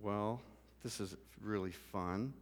Well, 0.02 0.42
this 0.84 1.00
is 1.00 1.16
really 1.42 1.72
fun. 1.72 2.34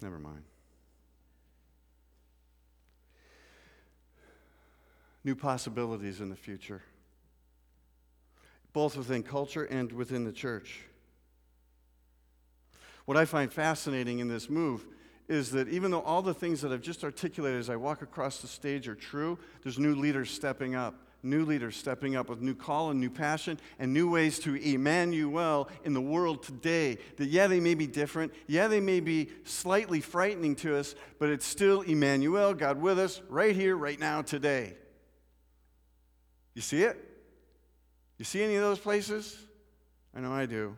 Never 0.00 0.18
mind. 0.18 0.42
New 5.24 5.34
possibilities 5.34 6.20
in 6.20 6.30
the 6.30 6.36
future, 6.36 6.82
both 8.72 8.96
within 8.96 9.22
culture 9.22 9.64
and 9.64 9.90
within 9.92 10.24
the 10.24 10.32
church. 10.32 10.80
What 13.04 13.16
I 13.16 13.24
find 13.24 13.52
fascinating 13.52 14.20
in 14.20 14.28
this 14.28 14.48
move 14.48 14.86
is 15.28 15.50
that 15.50 15.68
even 15.68 15.90
though 15.90 16.02
all 16.02 16.22
the 16.22 16.32
things 16.32 16.60
that 16.62 16.72
I've 16.72 16.80
just 16.80 17.04
articulated 17.04 17.58
as 17.58 17.68
I 17.68 17.76
walk 17.76 18.00
across 18.00 18.40
the 18.40 18.46
stage 18.46 18.88
are 18.88 18.94
true, 18.94 19.38
there's 19.62 19.78
new 19.78 19.94
leaders 19.94 20.30
stepping 20.30 20.74
up 20.74 21.07
new 21.22 21.44
leaders 21.44 21.76
stepping 21.76 22.16
up 22.16 22.28
with 22.28 22.40
new 22.40 22.54
call 22.54 22.90
and 22.90 23.00
new 23.00 23.10
passion 23.10 23.58
and 23.78 23.92
new 23.92 24.10
ways 24.10 24.38
to 24.40 24.54
Emmanuel 24.54 25.68
in 25.84 25.94
the 25.94 26.00
world 26.00 26.42
today. 26.42 26.98
That, 27.16 27.26
yeah, 27.26 27.46
they 27.46 27.60
may 27.60 27.74
be 27.74 27.86
different. 27.86 28.32
Yeah, 28.46 28.68
they 28.68 28.80
may 28.80 29.00
be 29.00 29.30
slightly 29.44 30.00
frightening 30.00 30.54
to 30.56 30.76
us, 30.76 30.94
but 31.18 31.28
it's 31.28 31.46
still 31.46 31.82
Emmanuel, 31.82 32.54
God 32.54 32.80
with 32.80 32.98
us, 32.98 33.20
right 33.28 33.54
here, 33.54 33.76
right 33.76 33.98
now, 33.98 34.22
today. 34.22 34.74
You 36.54 36.62
see 36.62 36.82
it? 36.82 37.04
You 38.18 38.24
see 38.24 38.42
any 38.42 38.56
of 38.56 38.62
those 38.62 38.78
places? 38.78 39.36
I 40.14 40.20
know 40.20 40.32
I 40.32 40.46
do. 40.46 40.76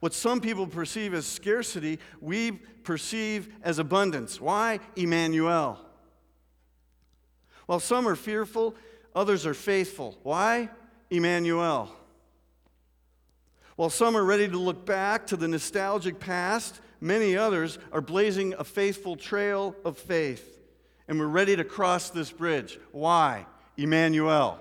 What 0.00 0.12
some 0.12 0.40
people 0.40 0.66
perceive 0.66 1.14
as 1.14 1.26
scarcity, 1.26 1.98
we 2.20 2.52
perceive 2.52 3.48
as 3.62 3.78
abundance. 3.78 4.40
Why? 4.40 4.80
Emmanuel. 4.94 5.78
While 7.66 7.80
some 7.80 8.08
are 8.08 8.16
fearful, 8.16 8.74
others 9.14 9.44
are 9.46 9.54
faithful. 9.54 10.18
Why? 10.22 10.70
Emmanuel. 11.10 11.90
While 13.76 13.90
some 13.90 14.16
are 14.16 14.24
ready 14.24 14.48
to 14.48 14.58
look 14.58 14.86
back 14.86 15.26
to 15.28 15.36
the 15.36 15.48
nostalgic 15.48 16.18
past, 16.18 16.80
many 17.00 17.36
others 17.36 17.78
are 17.92 18.00
blazing 18.00 18.54
a 18.54 18.64
faithful 18.64 19.16
trail 19.16 19.76
of 19.84 19.98
faith. 19.98 20.52
And 21.08 21.18
we're 21.18 21.26
ready 21.26 21.54
to 21.56 21.64
cross 21.64 22.10
this 22.10 22.32
bridge. 22.32 22.78
Why? 22.92 23.46
Emmanuel. 23.76 24.58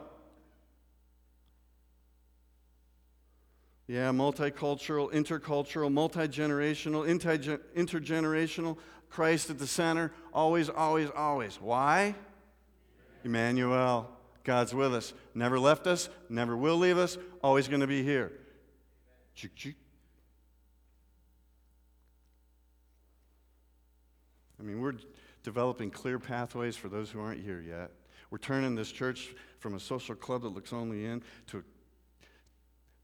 Yeah, 3.87 4.11
multicultural, 4.11 5.11
intercultural, 5.13 5.91
multi 5.91 6.27
generational, 6.27 7.07
intergenerational, 7.75 8.77
Christ 9.09 9.49
at 9.49 9.59
the 9.59 9.67
center, 9.67 10.11
always, 10.33 10.69
always, 10.69 11.09
always. 11.15 11.61
Why? 11.61 12.15
Emmanuel, 13.25 14.09
God's 14.43 14.73
with 14.73 14.93
us. 14.93 15.13
Never 15.33 15.59
left 15.59 15.87
us, 15.87 16.07
never 16.29 16.55
will 16.55 16.77
leave 16.77 16.97
us, 16.97 17.17
always 17.43 17.67
going 17.67 17.81
to 17.81 17.87
be 17.87 18.03
here. 18.03 18.31
I 24.59 24.63
mean, 24.63 24.79
we're 24.79 24.93
developing 25.43 25.89
clear 25.89 26.19
pathways 26.19 26.77
for 26.77 26.87
those 26.87 27.09
who 27.09 27.19
aren't 27.19 27.41
here 27.41 27.59
yet. 27.59 27.91
We're 28.29 28.37
turning 28.37 28.75
this 28.75 28.91
church 28.91 29.33
from 29.59 29.73
a 29.73 29.79
social 29.79 30.15
club 30.15 30.43
that 30.43 30.49
looks 30.49 30.71
only 30.71 31.05
in 31.05 31.23
to, 31.47 31.63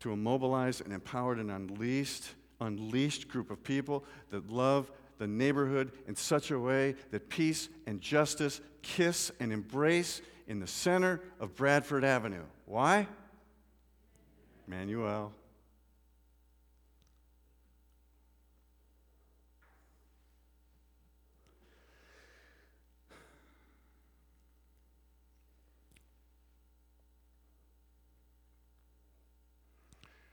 to 0.02 0.14
a 0.14 0.16
mobilized 0.16 0.82
and 0.82 0.94
empowered 0.94 1.40
and 1.40 1.52
unleashed, 1.52 2.36
unleashed 2.60 3.28
group 3.28 3.50
of 3.52 3.64
people 3.64 4.06
that 4.30 4.50
love 4.50 4.92
the 5.22 5.28
neighborhood 5.28 5.92
in 6.08 6.16
such 6.16 6.50
a 6.50 6.58
way 6.58 6.96
that 7.12 7.30
peace 7.30 7.70
and 7.86 8.02
justice 8.02 8.60
kiss 8.82 9.32
and 9.40 9.54
embrace 9.54 10.20
in 10.48 10.60
the 10.60 10.66
center 10.66 11.22
of 11.40 11.56
Bradford 11.56 12.04
Avenue. 12.04 12.42
Why? 12.66 13.06
Manuel. 14.66 15.32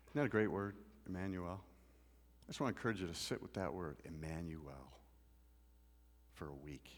Isn't 0.07 0.15
that 0.15 0.25
a 0.25 0.29
great 0.31 0.51
word, 0.51 0.77
Emmanuel? 1.07 1.61
I 2.49 2.51
just 2.51 2.61
want 2.61 2.75
to 2.75 2.79
encourage 2.79 3.01
you 3.01 3.07
to 3.07 3.15
sit 3.15 3.43
with 3.43 3.53
that 3.55 3.75
word, 3.75 3.99
Emmanuel, 4.05 4.93
for 6.33 6.49
a 6.49 6.55
week. 6.55 6.89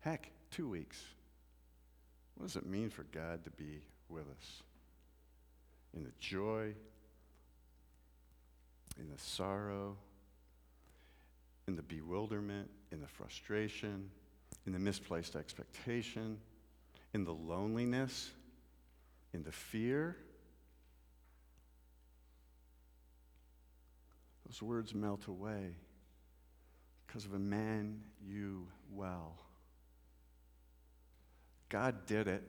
Heck, 0.00 0.30
two 0.50 0.68
weeks. 0.68 1.00
What 2.34 2.46
does 2.46 2.56
it 2.56 2.66
mean 2.66 2.90
for 2.90 3.04
God 3.04 3.44
to 3.44 3.50
be 3.50 3.82
with 4.08 4.24
us? 4.28 4.62
In 5.94 6.02
the 6.02 6.12
joy 6.18 6.74
in 8.98 9.08
the 9.08 9.18
sorrow, 9.18 9.96
in 11.66 11.76
the 11.76 11.82
bewilderment, 11.82 12.68
in 12.90 13.00
the 13.00 13.06
frustration, 13.06 14.10
in 14.66 14.72
the 14.72 14.78
misplaced 14.78 15.36
expectation, 15.36 16.38
in 17.14 17.24
the 17.24 17.32
loneliness, 17.32 18.30
in 19.32 19.42
the 19.42 19.52
fear. 19.52 20.16
Those 24.48 24.62
words 24.62 24.94
melt 24.94 25.26
away 25.26 25.76
because 27.06 27.24
of 27.24 27.34
a 27.34 27.38
man 27.38 28.00
you 28.26 28.66
well. 28.94 29.36
God 31.68 32.06
did 32.06 32.28
it. 32.28 32.42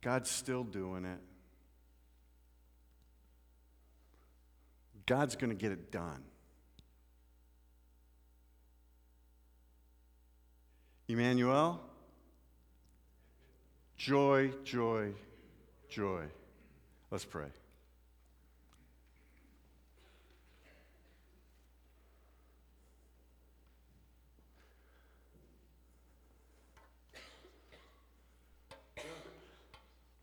God's 0.00 0.30
still 0.30 0.64
doing 0.64 1.04
it. 1.04 1.20
God's 5.06 5.36
going 5.36 5.50
to 5.50 5.56
get 5.56 5.72
it 5.72 5.92
done. 5.92 6.22
Emmanuel, 11.08 11.80
joy, 13.96 14.50
joy, 14.64 15.12
joy. 15.90 16.24
Let's 17.10 17.24
pray. 17.24 17.48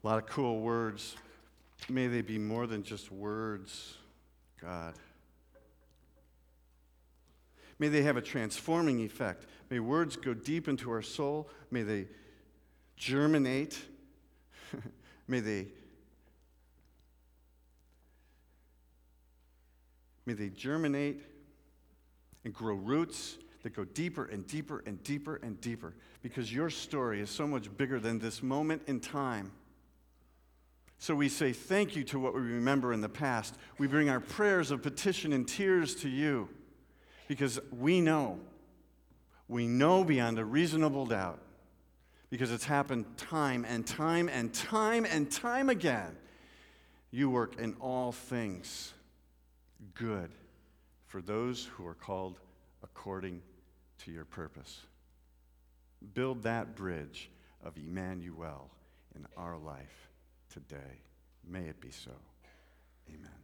A 0.10 0.14
lot 0.14 0.24
of 0.24 0.26
cool 0.26 0.60
words. 0.62 1.16
May 1.88 2.08
they 2.08 2.24
be 2.24 2.40
more 2.40 2.66
than 2.66 2.82
just 2.82 3.12
words, 3.12 3.96
God. 4.60 4.96
May 7.78 7.90
they 7.90 8.02
have 8.02 8.18
a 8.18 8.22
transforming 8.22 9.02
effect. 9.02 9.46
May 9.70 9.80
words 9.80 10.16
go 10.16 10.34
deep 10.34 10.68
into 10.68 10.90
our 10.90 11.04
soul. 11.04 11.48
May 11.70 11.84
they 11.84 12.08
germinate. 12.98 13.80
may 15.28 15.42
they 15.42 15.68
May 20.26 20.34
they 20.34 20.50
germinate 20.50 21.22
and 22.46 22.52
grow 22.52 22.74
roots 22.74 23.38
that 23.62 23.76
go 23.76 23.86
deeper 23.86 24.26
and 24.26 24.48
deeper 24.48 24.82
and 24.88 25.04
deeper 25.04 25.36
and 25.44 25.62
deeper 25.62 25.94
because 26.24 26.52
your 26.52 26.72
story 26.72 27.22
is 27.22 27.30
so 27.30 27.46
much 27.46 27.78
bigger 27.78 28.00
than 28.00 28.18
this 28.18 28.42
moment 28.42 28.82
in 28.88 29.00
time. 29.00 29.52
So 31.02 31.16
we 31.16 31.30
say 31.30 31.54
thank 31.54 31.96
you 31.96 32.04
to 32.06 32.20
what 32.20 32.36
we 32.36 32.42
remember 32.42 32.92
in 32.92 33.00
the 33.00 33.08
past. 33.08 33.56
We 33.78 33.88
bring 33.88 34.10
our 34.10 34.20
prayers 34.20 34.70
of 34.70 34.84
petition 34.84 35.32
and 35.32 35.48
tears 35.48 35.96
to 35.96 36.10
you 36.10 36.50
because 37.30 37.58
we 37.72 38.02
know, 38.02 38.38
we 39.48 39.66
know 39.66 40.04
beyond 40.04 40.40
a 40.40 40.46
reasonable 40.46 41.06
doubt, 41.06 41.40
because 42.30 42.52
it's 42.52 42.66
happened 42.66 43.06
time 43.18 43.66
and 43.66 43.88
time 43.88 44.28
and 44.28 44.54
time 44.54 45.06
and 45.06 45.32
time 45.32 45.70
again. 45.70 46.18
You 47.12 47.30
work 47.30 47.58
in 47.58 47.76
all 47.80 48.12
things 48.12 48.94
good 49.94 50.30
for 51.08 51.22
those 51.22 51.64
who 51.64 51.88
are 51.88 51.96
called 51.96 52.40
according 52.84 53.42
to 54.00 54.12
your 54.12 54.26
purpose. 54.26 54.82
Build 56.14 56.44
that 56.44 56.76
bridge 56.76 57.32
of 57.64 57.78
Emmanuel 57.78 58.70
in 59.16 59.26
our 59.38 59.58
life 59.58 60.09
today. 60.50 61.02
May 61.48 61.62
it 61.68 61.80
be 61.80 61.92
so. 61.92 62.12
Amen. 63.10 63.39